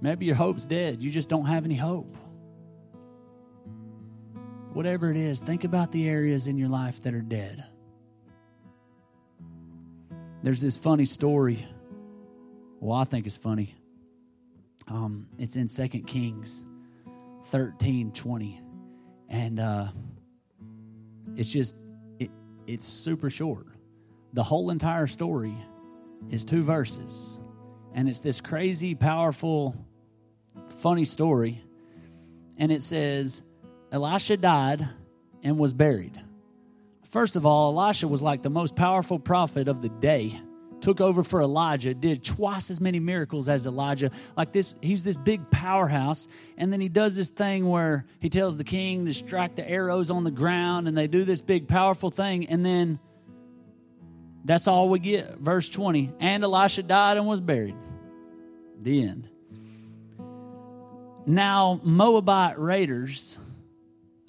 [0.01, 1.03] Maybe your hope's dead.
[1.03, 2.17] You just don't have any hope.
[4.73, 7.65] Whatever it is, think about the areas in your life that are dead.
[10.43, 11.67] There's this funny story.
[12.79, 13.75] Well, I think it's funny.
[14.87, 16.63] Um, it's in Second Kings
[17.45, 18.61] 13 20.
[19.29, 19.87] And uh,
[21.35, 21.75] it's just,
[22.19, 22.31] it,
[22.65, 23.67] it's super short.
[24.33, 25.55] The whole entire story
[26.29, 27.39] is two verses.
[27.93, 29.75] And it's this crazy, powerful
[30.77, 31.61] funny story.
[32.57, 33.41] And it says,
[33.91, 34.87] Elisha died
[35.43, 36.19] and was buried.
[37.09, 40.39] First of all, Elisha was like the most powerful prophet of the day.
[40.79, 44.09] Took over for Elijah, did twice as many miracles as Elijah.
[44.35, 46.27] Like this, he's this big powerhouse.
[46.57, 50.09] And then he does this thing where he tells the king to strike the arrows
[50.09, 52.47] on the ground, and they do this big, powerful thing.
[52.47, 52.99] And then
[54.43, 55.37] that's all we get.
[55.37, 56.13] Verse 20.
[56.19, 57.75] And Elisha died and was buried.
[58.81, 59.29] The end.
[61.27, 63.37] Now, Moabite raiders,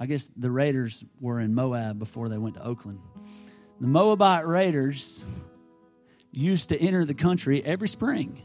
[0.01, 3.01] I guess the raiders were in Moab before they went to Oakland.
[3.81, 5.25] The Moabite raiders
[6.31, 8.43] used to enter the country every spring.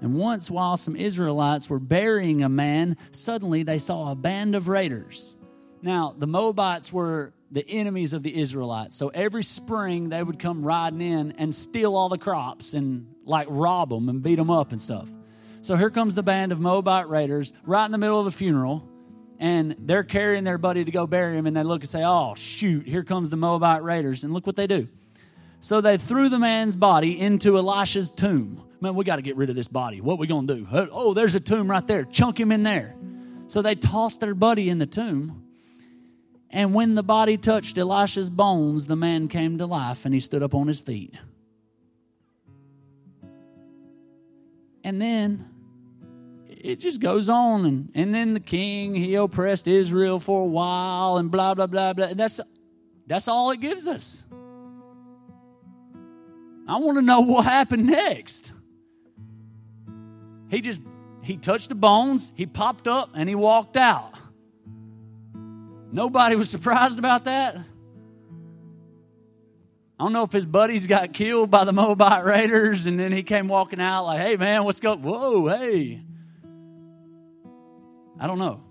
[0.00, 4.66] And once, while some Israelites were burying a man, suddenly they saw a band of
[4.66, 5.36] raiders.
[5.80, 8.96] Now, the Moabites were the enemies of the Israelites.
[8.96, 13.46] So every spring they would come riding in and steal all the crops and like
[13.50, 15.08] rob them and beat them up and stuff.
[15.60, 18.88] So here comes the band of Moabite raiders right in the middle of the funeral,
[19.42, 22.36] and they're carrying their buddy to go bury him, and they look and say, Oh,
[22.36, 24.22] shoot, here comes the Moabite raiders.
[24.22, 24.86] And look what they do.
[25.58, 28.62] So they threw the man's body into Elisha's tomb.
[28.80, 30.00] Man, we got to get rid of this body.
[30.00, 30.68] What we going to do?
[30.92, 32.04] Oh, there's a tomb right there.
[32.04, 32.94] Chunk him in there.
[33.48, 35.42] So they tossed their buddy in the tomb.
[36.48, 40.44] And when the body touched Elisha's bones, the man came to life and he stood
[40.44, 41.14] up on his feet.
[44.84, 45.51] And then
[46.62, 47.66] it just goes on.
[47.66, 51.92] And, and then the king he oppressed israel for a while and blah blah blah
[51.92, 52.14] blah.
[52.14, 52.40] That's
[53.06, 54.24] that's all it gives us.
[56.66, 58.52] I want to know what happened next.
[60.48, 60.82] He just
[61.22, 64.12] he touched the bones he popped up and he walked out.
[65.90, 67.56] Nobody was surprised about that.
[69.98, 73.22] I don't know if his buddies got killed by the Moabite raiders and then he
[73.22, 76.02] came walking out like, hey man, what's going Whoa, hey.
[78.22, 78.62] I don't know.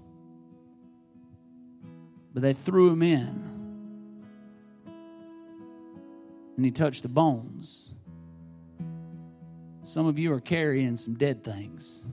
[2.34, 3.52] But they threw him in.
[6.56, 7.94] And he touched the bones.
[9.82, 12.06] Some of you are carrying some dead things.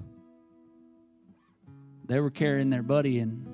[2.07, 3.47] They were carrying their buddy and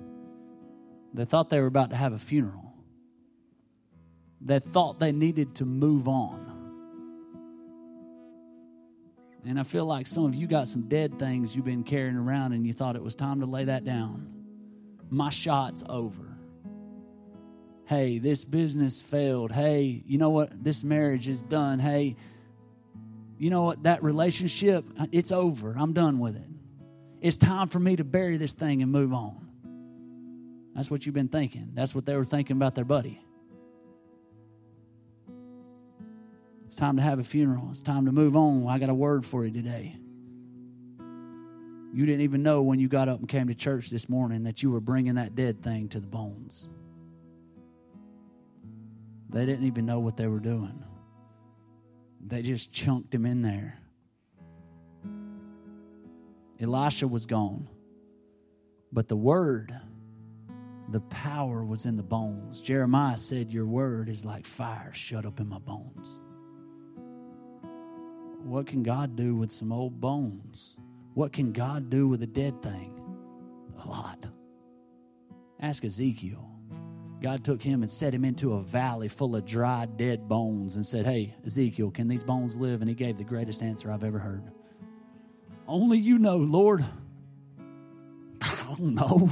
[1.12, 2.72] they thought they were about to have a funeral.
[4.40, 6.43] They thought they needed to move on.
[9.46, 12.52] And I feel like some of you got some dead things you've been carrying around
[12.52, 14.30] and you thought it was time to lay that down.
[15.10, 16.36] My shot's over.
[17.86, 19.52] Hey, this business failed.
[19.52, 20.64] Hey, you know what?
[20.64, 21.78] This marriage is done.
[21.78, 22.16] Hey,
[23.38, 23.82] you know what?
[23.82, 25.74] That relationship, it's over.
[25.78, 26.48] I'm done with it.
[27.20, 29.46] It's time for me to bury this thing and move on.
[30.74, 31.72] That's what you've been thinking.
[31.74, 33.20] That's what they were thinking about their buddy.
[36.74, 37.68] It's time to have a funeral.
[37.70, 38.66] It's time to move on.
[38.66, 39.96] I got a word for you today.
[40.98, 44.60] You didn't even know when you got up and came to church this morning that
[44.60, 46.66] you were bringing that dead thing to the bones.
[49.28, 50.82] They didn't even know what they were doing,
[52.20, 53.78] they just chunked him in there.
[56.60, 57.68] Elisha was gone,
[58.90, 59.72] but the word,
[60.88, 62.60] the power was in the bones.
[62.60, 66.20] Jeremiah said, Your word is like fire shut up in my bones.
[68.44, 70.76] What can God do with some old bones?
[71.14, 73.00] What can God do with a dead thing?
[73.82, 74.26] A lot.
[75.60, 76.50] Ask Ezekiel.
[77.22, 80.84] God took him and set him into a valley full of dry, dead bones and
[80.84, 82.82] said, Hey, Ezekiel, can these bones live?
[82.82, 84.42] And he gave the greatest answer I've ever heard.
[85.66, 86.84] Only you know, Lord.
[88.42, 89.30] I don't know.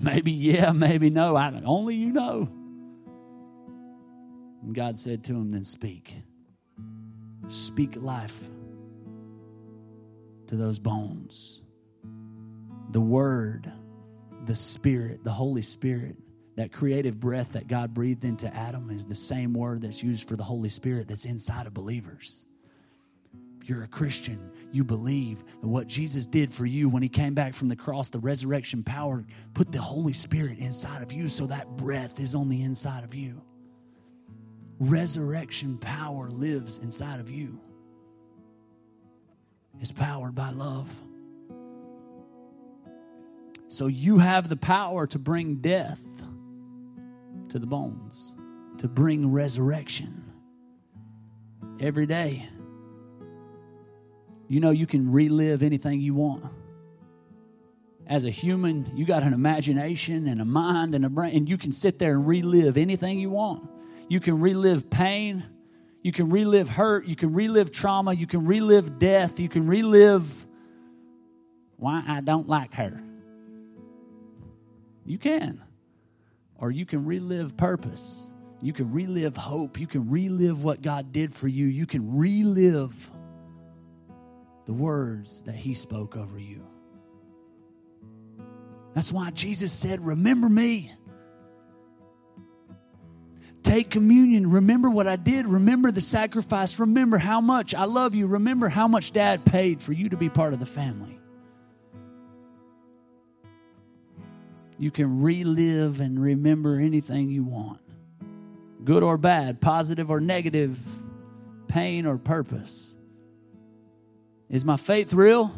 [0.00, 1.36] Maybe yeah, maybe no.
[1.36, 2.48] I only you know.
[4.62, 6.16] And God said to him, Then speak.
[7.48, 8.40] Speak life
[10.46, 11.62] to those bones.
[12.90, 13.70] The Word,
[14.46, 16.16] the Spirit, the Holy Spirit,
[16.56, 20.36] that creative breath that God breathed into Adam is the same word that's used for
[20.36, 22.46] the Holy Spirit that's inside of believers.
[23.60, 27.34] If you're a Christian, you believe that what Jesus did for you when he came
[27.34, 29.24] back from the cross, the resurrection power,
[29.54, 33.14] put the Holy Spirit inside of you so that breath is on the inside of
[33.14, 33.42] you.
[34.80, 37.60] Resurrection power lives inside of you
[39.80, 40.88] It's powered by love.
[43.68, 46.02] So you have the power to bring death
[47.48, 48.36] to the bones,
[48.78, 50.24] to bring resurrection
[51.80, 52.48] every day.
[54.48, 56.44] You know, you can relive anything you want.
[58.06, 61.56] As a human, you got an imagination and a mind and a brain, and you
[61.58, 63.68] can sit there and relive anything you want.
[64.08, 65.44] You can relive pain.
[66.02, 67.06] You can relive hurt.
[67.06, 68.12] You can relive trauma.
[68.12, 69.40] You can relive death.
[69.40, 70.46] You can relive
[71.76, 73.02] why I don't like her.
[75.04, 75.62] You can.
[76.56, 78.30] Or you can relive purpose.
[78.60, 79.78] You can relive hope.
[79.78, 81.66] You can relive what God did for you.
[81.66, 83.10] You can relive
[84.64, 86.66] the words that He spoke over you.
[88.94, 90.92] That's why Jesus said, Remember me.
[93.64, 94.50] Take communion.
[94.50, 95.46] Remember what I did.
[95.46, 96.78] Remember the sacrifice.
[96.78, 98.28] Remember how much I love you.
[98.28, 101.18] Remember how much dad paid for you to be part of the family.
[104.78, 107.80] You can relive and remember anything you want
[108.84, 110.78] good or bad, positive or negative,
[111.68, 112.96] pain or purpose.
[114.50, 115.52] Is my faith real?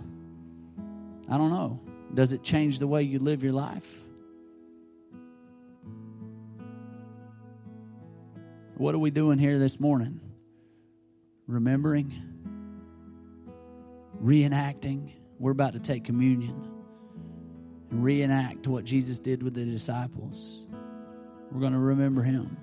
[1.28, 1.80] I don't know.
[2.14, 4.05] Does it change the way you live your life?
[8.78, 10.20] What are we doing here this morning?
[11.46, 12.12] Remembering,
[14.22, 15.12] reenacting.
[15.38, 16.68] We're about to take communion
[17.90, 20.66] and reenact what Jesus did with the disciples.
[21.50, 22.58] We're going to remember him.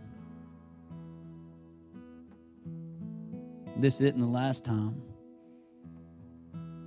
[3.77, 5.01] This isn't the last time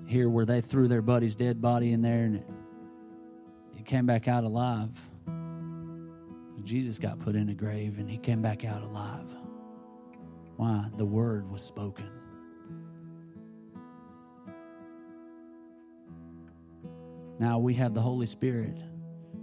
[0.06, 2.46] here where they threw their buddy's dead body in there and it,
[3.78, 4.90] it came back out alive.
[6.66, 9.28] Jesus got put in a grave and he came back out alive.
[10.56, 10.86] Why?
[10.96, 12.10] The word was spoken.
[17.38, 18.76] Now we have the Holy Spirit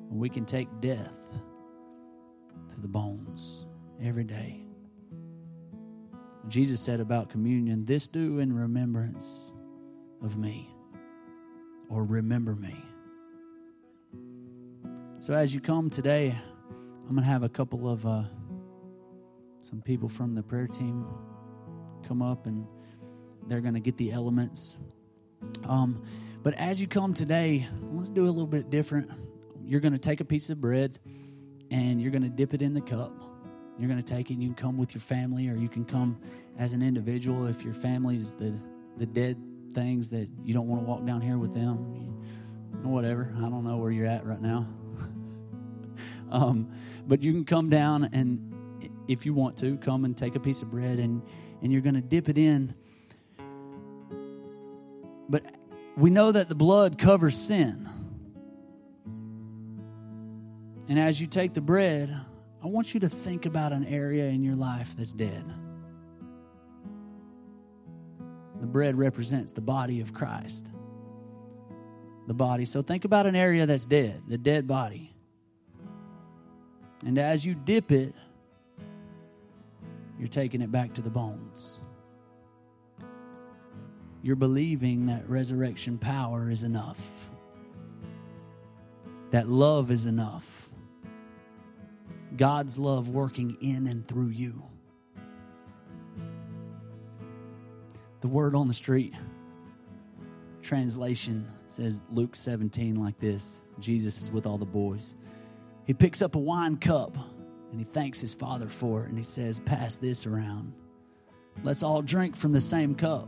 [0.09, 1.17] and we can take death
[2.75, 3.67] to the bones
[4.01, 4.59] every day.
[6.49, 9.53] Jesus said about communion, This do in remembrance
[10.21, 10.69] of me,
[11.87, 12.83] or remember me.
[15.19, 16.35] So as you come today,
[17.03, 18.23] I'm going to have a couple of uh,
[19.61, 21.05] some people from the prayer team
[22.07, 22.65] come up and
[23.47, 24.77] they're going to get the elements.
[25.65, 26.01] Um,
[26.43, 29.11] but as you come today, I want to do a little bit different.
[29.65, 30.97] You're going to take a piece of bread
[31.69, 33.11] and you're going to dip it in the cup.
[33.77, 35.83] You're going to take it and you can come with your family or you can
[35.83, 36.21] come
[36.57, 38.57] as an individual if your family is the,
[38.95, 39.37] the dead
[39.73, 41.77] things that you don't want to walk down here with them.
[42.83, 43.33] Whatever.
[43.37, 44.67] I don't know where you're at right now.
[46.33, 46.69] Um,
[47.07, 48.49] but you can come down and,
[49.07, 51.21] if you want to, come and take a piece of bread and,
[51.61, 52.73] and you're going to dip it in.
[55.29, 55.45] But
[55.95, 57.89] we know that the blood covers sin.
[60.89, 62.13] And as you take the bread,
[62.61, 65.45] I want you to think about an area in your life that's dead.
[68.59, 70.65] The bread represents the body of Christ.
[72.27, 72.65] The body.
[72.65, 75.12] So think about an area that's dead, the dead body.
[77.05, 78.13] And as you dip it,
[80.17, 81.79] you're taking it back to the bones.
[84.21, 87.29] You're believing that resurrection power is enough,
[89.31, 90.69] that love is enough,
[92.37, 94.63] God's love working in and through you.
[98.21, 99.13] The word on the street
[100.61, 105.17] translation says Luke 17 like this Jesus is with all the boys.
[105.85, 107.15] He picks up a wine cup
[107.71, 110.73] and he thanks his father for it and he says, Pass this around.
[111.63, 113.27] Let's all drink from the same cup.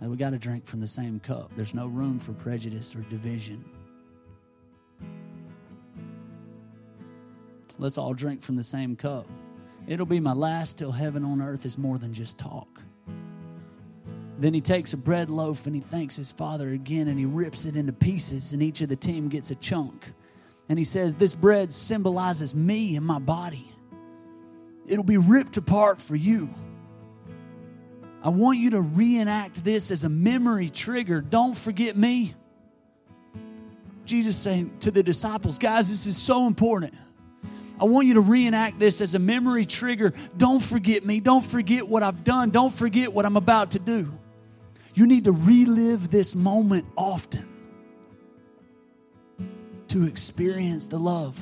[0.00, 1.52] And we got to drink from the same cup.
[1.54, 3.64] There's no room for prejudice or division.
[7.78, 9.26] Let's all drink from the same cup.
[9.86, 12.80] It'll be my last till heaven on earth is more than just talk.
[14.38, 17.66] Then he takes a bread loaf and he thanks his father again and he rips
[17.66, 20.12] it into pieces, and each of the team gets a chunk.
[20.70, 23.68] And he says, This bread symbolizes me and my body.
[24.86, 26.54] It'll be ripped apart for you.
[28.22, 31.20] I want you to reenact this as a memory trigger.
[31.20, 32.34] Don't forget me.
[34.04, 36.94] Jesus saying to the disciples, guys, this is so important.
[37.80, 40.12] I want you to reenact this as a memory trigger.
[40.36, 41.18] Don't forget me.
[41.18, 42.50] Don't forget what I've done.
[42.50, 44.16] Don't forget what I'm about to do.
[44.94, 47.49] You need to relive this moment often
[49.90, 51.38] to experience the love.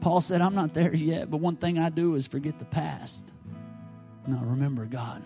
[0.00, 3.24] Paul said, I'm not there yet, but one thing I do is forget the past.
[4.26, 5.22] Now remember God.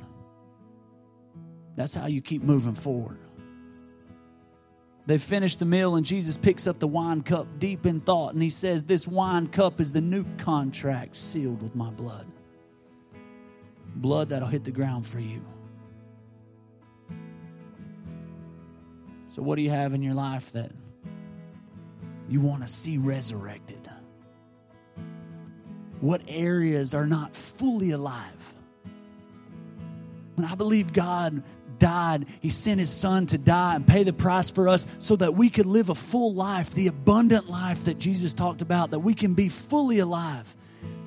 [1.76, 3.18] That's how you keep moving forward.
[5.05, 8.43] They finish the meal, and Jesus picks up the wine cup deep in thought, and
[8.43, 12.26] he says, This wine cup is the new contract sealed with my blood
[13.97, 15.45] blood that'll hit the ground for you.
[19.33, 20.70] So, what do you have in your life that
[22.28, 23.89] you want to see resurrected?
[26.03, 28.53] What areas are not fully alive?
[30.35, 31.43] When I believe God
[31.78, 35.33] died, He sent His Son to die and pay the price for us so that
[35.33, 39.14] we could live a full life, the abundant life that Jesus talked about, that we
[39.14, 40.55] can be fully alive.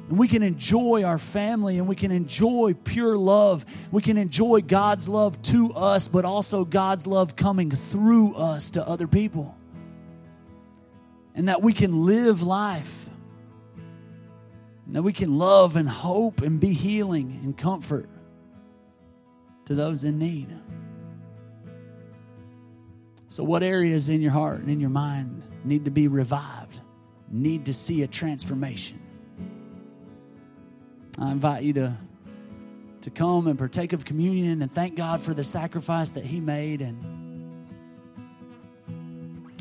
[0.09, 3.65] And we can enjoy our family and we can enjoy pure love.
[3.91, 8.87] We can enjoy God's love to us, but also God's love coming through us to
[8.87, 9.55] other people.
[11.33, 13.09] And that we can live life.
[14.85, 18.07] And that we can love and hope and be healing and comfort
[19.65, 20.55] to those in need.
[23.27, 26.79] So, what areas in your heart and in your mind need to be revived,
[27.29, 29.04] need to see a transformation?
[31.17, 31.97] I invite you to,
[33.01, 36.81] to come and partake of communion and thank God for the sacrifice that He made
[36.81, 37.67] and,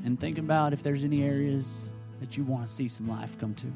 [0.04, 1.88] and think about if there's any areas
[2.20, 3.68] that you want to see some life come to.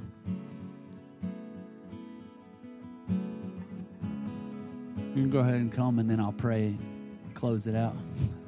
[5.15, 6.77] You can go ahead and come and then I'll pray
[7.35, 7.97] close it out.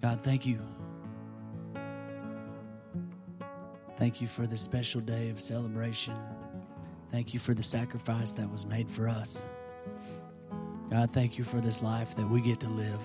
[0.00, 0.60] God, thank you.
[3.98, 6.14] Thank you for this special day of celebration.
[7.10, 9.44] Thank you for the sacrifice that was made for us.
[10.90, 13.00] God, thank you for this life that we get to live.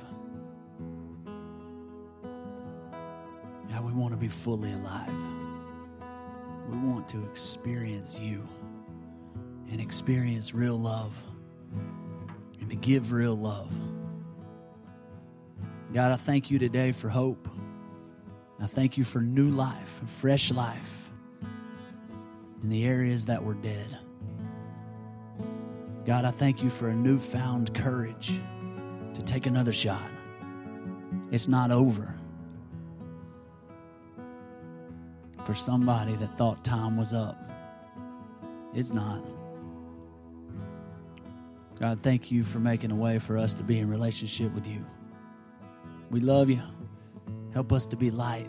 [3.71, 5.09] God, we want to be fully alive.
[6.69, 8.47] We want to experience you
[9.71, 11.15] and experience real love
[12.61, 13.71] and to give real love.
[15.93, 17.47] God, I thank you today for hope.
[18.59, 21.11] I thank you for new life, fresh life
[22.63, 23.99] in the areas that were dead.
[26.03, 28.39] God, I thank you for a newfound courage
[29.13, 30.09] to take another shot.
[31.31, 32.15] It's not over.
[35.45, 37.37] For somebody that thought time was up,
[38.73, 39.23] it's not.
[41.79, 44.83] God, thank you for making a way for us to be in relationship with you.
[46.13, 46.61] We love you.
[47.53, 48.47] Help us to be light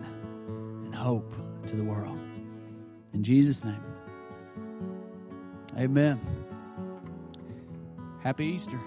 [0.85, 1.33] and hope
[1.67, 2.19] to the world.
[3.15, 3.83] In Jesus' name,
[5.75, 6.21] amen.
[8.23, 8.79] Happy Easter.